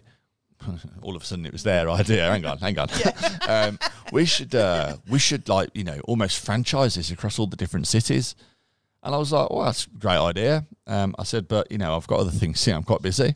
[1.02, 2.30] All of a sudden, it was their idea.
[2.30, 2.90] Hang on, hang on.
[3.48, 3.80] um,
[4.12, 8.36] we should, uh, we should like you know almost franchises across all the different cities.
[9.04, 11.96] And I was like, "Oh, that's a great idea." Um, I said, "But you know,
[11.96, 12.60] I've got other things.
[12.60, 13.36] See, I'm quite busy."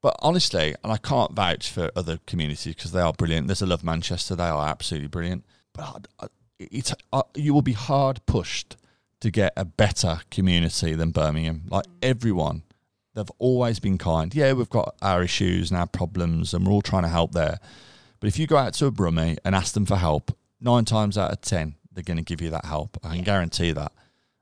[0.00, 3.46] But honestly, and I can't vouch for other communities because they are brilliant.
[3.46, 5.44] There's a Love Manchester; they are absolutely brilliant.
[5.74, 8.76] But I, I, it's uh, you will be hard pushed
[9.20, 11.62] to get a better community than Birmingham.
[11.68, 12.62] Like everyone,
[13.14, 14.34] they've always been kind.
[14.34, 17.58] Yeah, we've got our issues and our problems, and we're all trying to help there.
[18.20, 21.18] But if you go out to a Brummie and ask them for help, nine times
[21.18, 22.98] out of ten, they're going to give you that help.
[23.02, 23.92] I can guarantee that.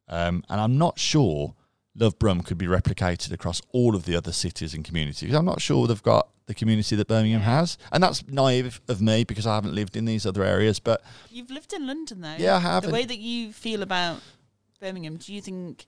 [0.08, 1.54] Um, and I'm not sure
[1.94, 5.34] Love Brum could be replicated across all of the other cities and communities.
[5.34, 7.78] I'm not sure they've got the community that Birmingham has.
[7.92, 10.80] And that's naive of me because I haven't lived in these other areas.
[10.80, 12.36] But You've lived in London though.
[12.38, 14.20] Yeah, I have, The way that you feel about
[14.80, 15.86] Birmingham, do you think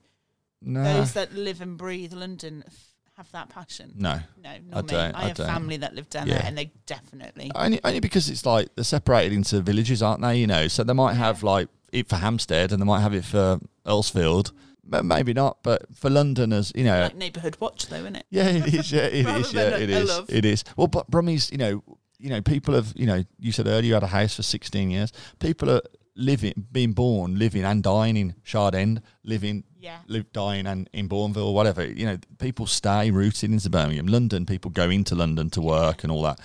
[0.65, 2.75] no, those that live and breathe London f-
[3.17, 3.93] have that passion?
[3.97, 4.21] no.
[4.43, 4.89] No, I not me.
[4.91, 5.47] don't, I I have don't.
[5.47, 6.35] family that live down Yeah.
[6.39, 7.51] there, and they definitely.
[7.55, 10.39] Only, only because it's like they're separated into villages, aren't they?
[10.39, 13.25] You know, so they might have like it for Hampstead and they might have it
[13.25, 14.53] for Earlsfield.
[14.85, 18.27] Maybe not, but for Londoners, you know, like neighbourhood watch, though, isn't it?
[18.31, 18.91] Yeah, it is.
[18.93, 19.53] Yeah, it is.
[19.53, 20.09] Yeah, it is.
[20.09, 20.27] love.
[20.29, 20.65] It is.
[20.77, 21.83] Well, but Brummie's, you know,
[22.19, 24.91] you know, people have, you know, you said earlier you had a house for 16
[24.91, 25.13] years.
[25.39, 25.83] People are
[26.15, 29.99] living, being born, living and dying in Shard End, living, Yeah.
[30.07, 31.87] live, dying and in Bournville, whatever.
[31.87, 34.07] You know, people stay rooted into Birmingham.
[34.07, 36.39] London, people go into London to work and all that.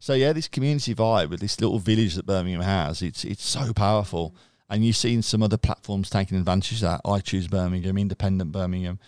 [0.00, 3.72] So yeah, this community vibe with this little village that Birmingham has, it's it's so
[3.72, 4.34] powerful.
[4.70, 7.00] And you've seen some other platforms taking advantage of that.
[7.04, 8.98] I choose Birmingham, Independent Birmingham,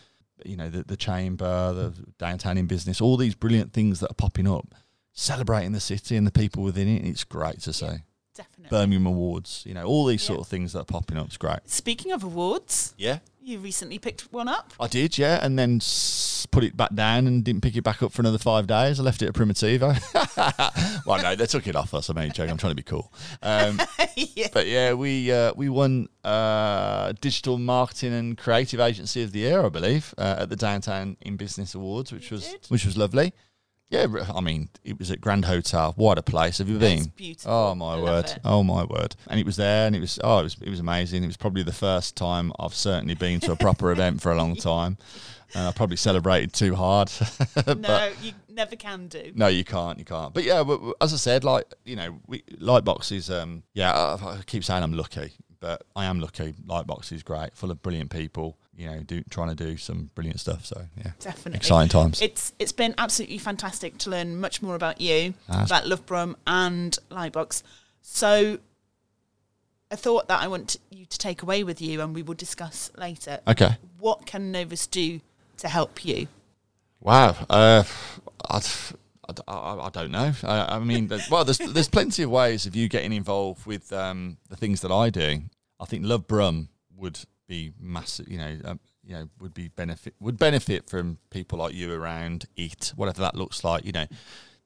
[0.45, 4.15] you know, the, the chamber, the downtown in business, all these brilliant things that are
[4.15, 4.75] popping up,
[5.13, 7.05] celebrating the city and the people within it.
[7.07, 7.99] It's great to see.
[8.43, 8.69] Definitely.
[8.71, 9.63] Birmingham Awards.
[9.67, 11.27] You know, all these sort of things that are popping up.
[11.27, 11.61] It's great.
[11.67, 13.19] Speaking of awards, Yeah.
[13.43, 14.73] you recently picked one up.
[14.79, 18.03] I did, yeah, and then s- put it back down and didn't pick it back
[18.03, 18.99] up for another five days.
[19.01, 19.97] I left it at Primitivo.
[21.07, 22.09] well, no, they took it off us.
[22.09, 22.51] I'm only joking.
[22.51, 23.13] I'm trying to be cool.
[23.43, 23.81] Um,
[24.17, 24.49] yeah.
[24.53, 29.65] but yeah, we uh, we won uh, digital marketing and creative agency of the year,
[29.65, 32.67] I believe, uh, at the Downtown in Business Awards, which was did?
[32.69, 33.33] which was lovely.
[33.91, 35.95] Yeah, I mean, it was at Grand Hotel.
[35.97, 36.59] What a place!
[36.59, 37.07] Have you been?
[37.17, 37.53] Beautiful.
[37.53, 38.41] Oh my I word!
[38.45, 39.17] Oh my word!
[39.27, 41.25] And it was there, and it was oh, it was it was amazing.
[41.25, 44.37] It was probably the first time I've certainly been to a proper event for a
[44.37, 44.97] long time,
[45.57, 47.11] and I probably celebrated too hard.
[47.67, 49.33] No, you never can do.
[49.35, 49.99] No, you can't.
[49.99, 50.33] You can't.
[50.33, 50.63] But yeah,
[51.01, 53.29] as I said, like you know, we, Lightbox is.
[53.29, 56.55] Um, yeah, I, I keep saying I'm lucky, but I am lucky.
[56.65, 58.57] Lightbox is great, full of brilliant people.
[58.81, 60.65] You know, do trying to do some brilliant stuff.
[60.65, 61.57] So yeah, Definitely.
[61.59, 62.23] exciting times.
[62.23, 66.37] It's it's been absolutely fantastic to learn much more about you, Ah, about Love Brum
[66.47, 67.63] and Lightbox.
[68.01, 68.59] So
[69.91, 72.91] a thought that I want you to take away with you and we will discuss
[72.97, 73.41] later.
[73.47, 73.77] okay.
[73.99, 75.21] What can Novus do
[75.59, 76.29] to help you?
[77.01, 77.37] Wow.
[77.51, 77.83] Uh,
[78.49, 78.69] I'd-
[79.47, 79.53] I,
[79.87, 80.33] I don't know.
[80.43, 83.93] I, I mean, there's, well, there's there's plenty of ways of you getting involved with
[83.93, 85.43] um, the things that I do.
[85.79, 87.21] I think Love Brum would
[87.51, 88.29] be massive.
[88.29, 92.47] You know, um, you know, would be benefit would benefit from people like you around
[92.57, 93.85] it, whatever that looks like.
[93.85, 94.07] You know,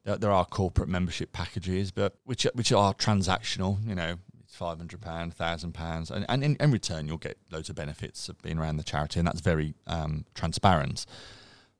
[0.05, 3.85] there, there are corporate membership packages, but which which are transactional.
[3.85, 4.15] You know.
[4.43, 7.75] It's five hundred pound, thousand pounds, and and in, in return you'll get loads of
[7.75, 11.07] benefits of being around the charity, and that's very um, transparent.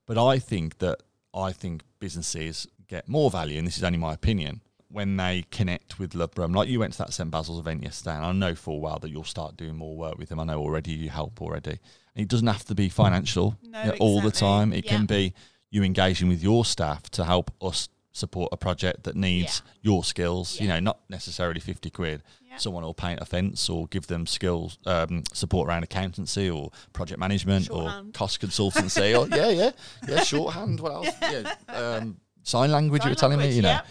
[0.07, 4.13] But I think that I think businesses get more value, and this is only my
[4.15, 4.61] opinion,
[4.95, 6.53] when they connect with Love Brum.
[6.53, 9.09] Like you went to that St Basil's event yesterday, and I know full well that
[9.09, 10.39] you'll start doing more work with them.
[10.39, 11.71] I know already you help already.
[12.15, 14.71] And it doesn't have to be financial No, you know, all the time.
[14.73, 14.91] It Yeah.
[14.91, 15.33] can be
[15.69, 20.59] you engaging with your staff to help us support a project that needs your skills.
[20.61, 22.23] You know, not necessarily fifty quid.
[22.49, 22.55] Yeah.
[22.55, 27.19] Someone will paint a fence or give them skills um, support around accountancy or project
[27.19, 28.07] management Shorthand.
[28.07, 29.71] or cost consultancy or yeah, yeah,
[30.07, 30.79] yeah, shorthand.
[30.79, 31.09] What else?
[31.21, 33.03] Yeah, um, sign language.
[33.03, 33.81] you were telling language, me, you know, yeah.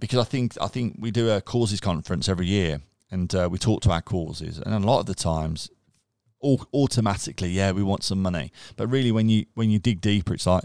[0.00, 2.80] Because I think I think we do a causes conference every year,
[3.10, 5.70] and uh, we talk to our causes, and a lot of the times,
[6.42, 10.34] au- automatically, yeah, we want some money, but really, when you when you dig deeper,
[10.34, 10.64] it's like.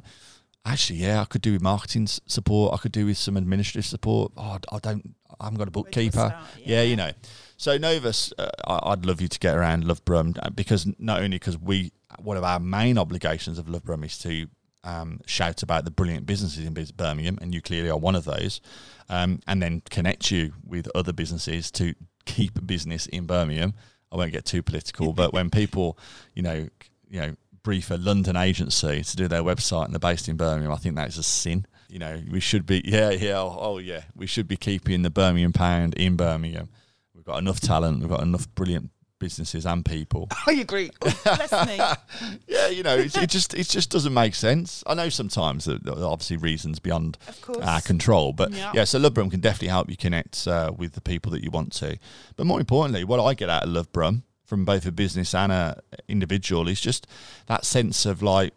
[0.64, 2.72] Actually, yeah, I could do with marketing support.
[2.72, 4.32] I could do with some administrative support.
[4.38, 5.16] Oh, I don't.
[5.40, 6.12] I haven't got a Where do I bookkeeper.
[6.12, 6.36] start?
[6.60, 6.82] Yeah, Yeah.
[6.84, 7.12] you know.
[7.58, 11.18] So Novus, uh, I- I'd love you to get around Love Brum uh, because not
[11.24, 14.50] only because we, one of our main obligations of Love Brum is to
[14.84, 18.62] um, shout about the brilliant businesses in Birmingham, and you clearly are one of those,
[19.10, 21.94] um, and then connect you with other businesses to
[22.26, 23.74] keep business in Birmingham.
[24.12, 25.98] I won't get too political, but when people,
[26.34, 26.68] you know,
[27.10, 30.72] you know, brief a London agency to do their website and they're based in Birmingham,
[30.72, 31.66] I think that is a sin.
[31.88, 35.10] You know, we should be, yeah, yeah, oh, oh yeah, we should be keeping the
[35.10, 36.70] Birmingham pound in Birmingham.
[37.14, 38.90] We've got enough talent, we've got enough brilliant
[39.22, 40.28] businesses and people.
[40.48, 40.90] I agree.
[41.06, 41.78] Oh, bless me.
[42.48, 44.84] yeah, you know, it, it just it just doesn't make sense.
[44.86, 47.18] I know sometimes that there are obviously reasons beyond
[47.62, 48.72] our control, but Yeah.
[48.74, 51.52] yeah, so Love Brum can definitely help you connect uh, with the people that you
[51.52, 51.98] want to.
[52.36, 55.52] But more importantly, what I get out of Love Brum from both a business and
[55.52, 57.08] a individual is just
[57.46, 58.54] that sense of like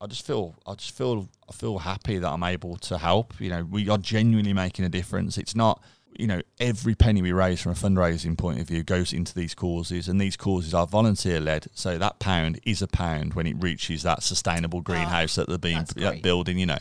[0.00, 3.40] I just feel I just feel I feel happy that I'm able to help.
[3.40, 5.38] You know, we are genuinely making a difference.
[5.38, 5.82] It's not
[6.18, 9.54] you know every penny we raise from a fundraising point of view goes into these
[9.54, 11.66] causes, and these causes are volunteer led.
[11.74, 15.58] So that pound is a pound when it reaches that sustainable greenhouse ah, that they're
[15.58, 16.58] being that building.
[16.58, 16.78] You know.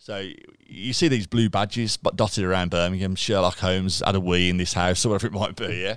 [0.00, 0.26] So
[0.66, 3.14] you see these blue badges but dotted around Birmingham.
[3.14, 5.82] Sherlock Holmes had a wee in this house, or whatever it might be.
[5.82, 5.96] Yeah,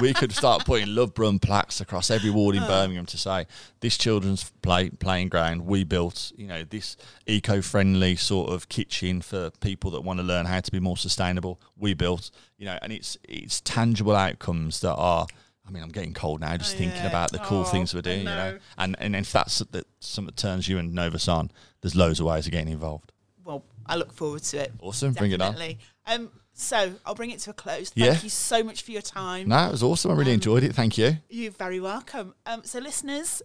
[0.00, 2.68] we could start putting Love Brum plaques across every ward in oh.
[2.68, 3.46] Birmingham to say
[3.80, 6.32] this children's play playing ground we built.
[6.36, 6.96] You know this
[7.26, 11.60] eco-friendly sort of kitchen for people that want to learn how to be more sustainable.
[11.76, 12.30] We built.
[12.56, 15.26] You know, and it's it's tangible outcomes that are.
[15.66, 17.08] I mean, I'm getting cold now just Oh, thinking yeah.
[17.08, 18.20] about the cool Oh, things we're doing.
[18.20, 18.58] You know, know.
[18.78, 22.26] and and if that's that something that turns you and Novus on, there's loads of
[22.26, 23.12] ways of getting involved.
[23.44, 24.72] Well, I look forward to it.
[24.80, 25.52] Awesome, bring it on.
[25.52, 25.78] Definitely.
[26.06, 27.90] Um, so I'll bring it to a close.
[27.90, 28.20] Thank Yeah.
[28.22, 29.48] you so much for your time.
[29.48, 30.10] No, it was awesome.
[30.10, 30.74] I really enjoyed it.
[30.74, 31.18] Thank you.
[31.28, 32.34] You're very welcome.
[32.46, 33.42] Um, so listeners,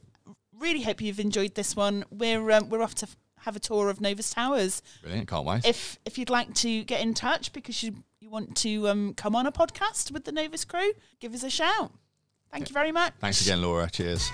[0.57, 2.03] really hope you've enjoyed this one.
[2.11, 3.07] We're um, we're off to
[3.39, 4.81] have a tour of Novus Towers.
[5.01, 5.27] Brilliant.
[5.27, 5.65] Can't wait.
[5.65, 9.35] If if you'd like to get in touch because you you want to um, come
[9.35, 11.91] on a podcast with the Novus crew, give us a shout.
[12.51, 13.13] Thank you very much.
[13.19, 13.89] Thanks again, Laura.
[13.89, 14.29] Cheers.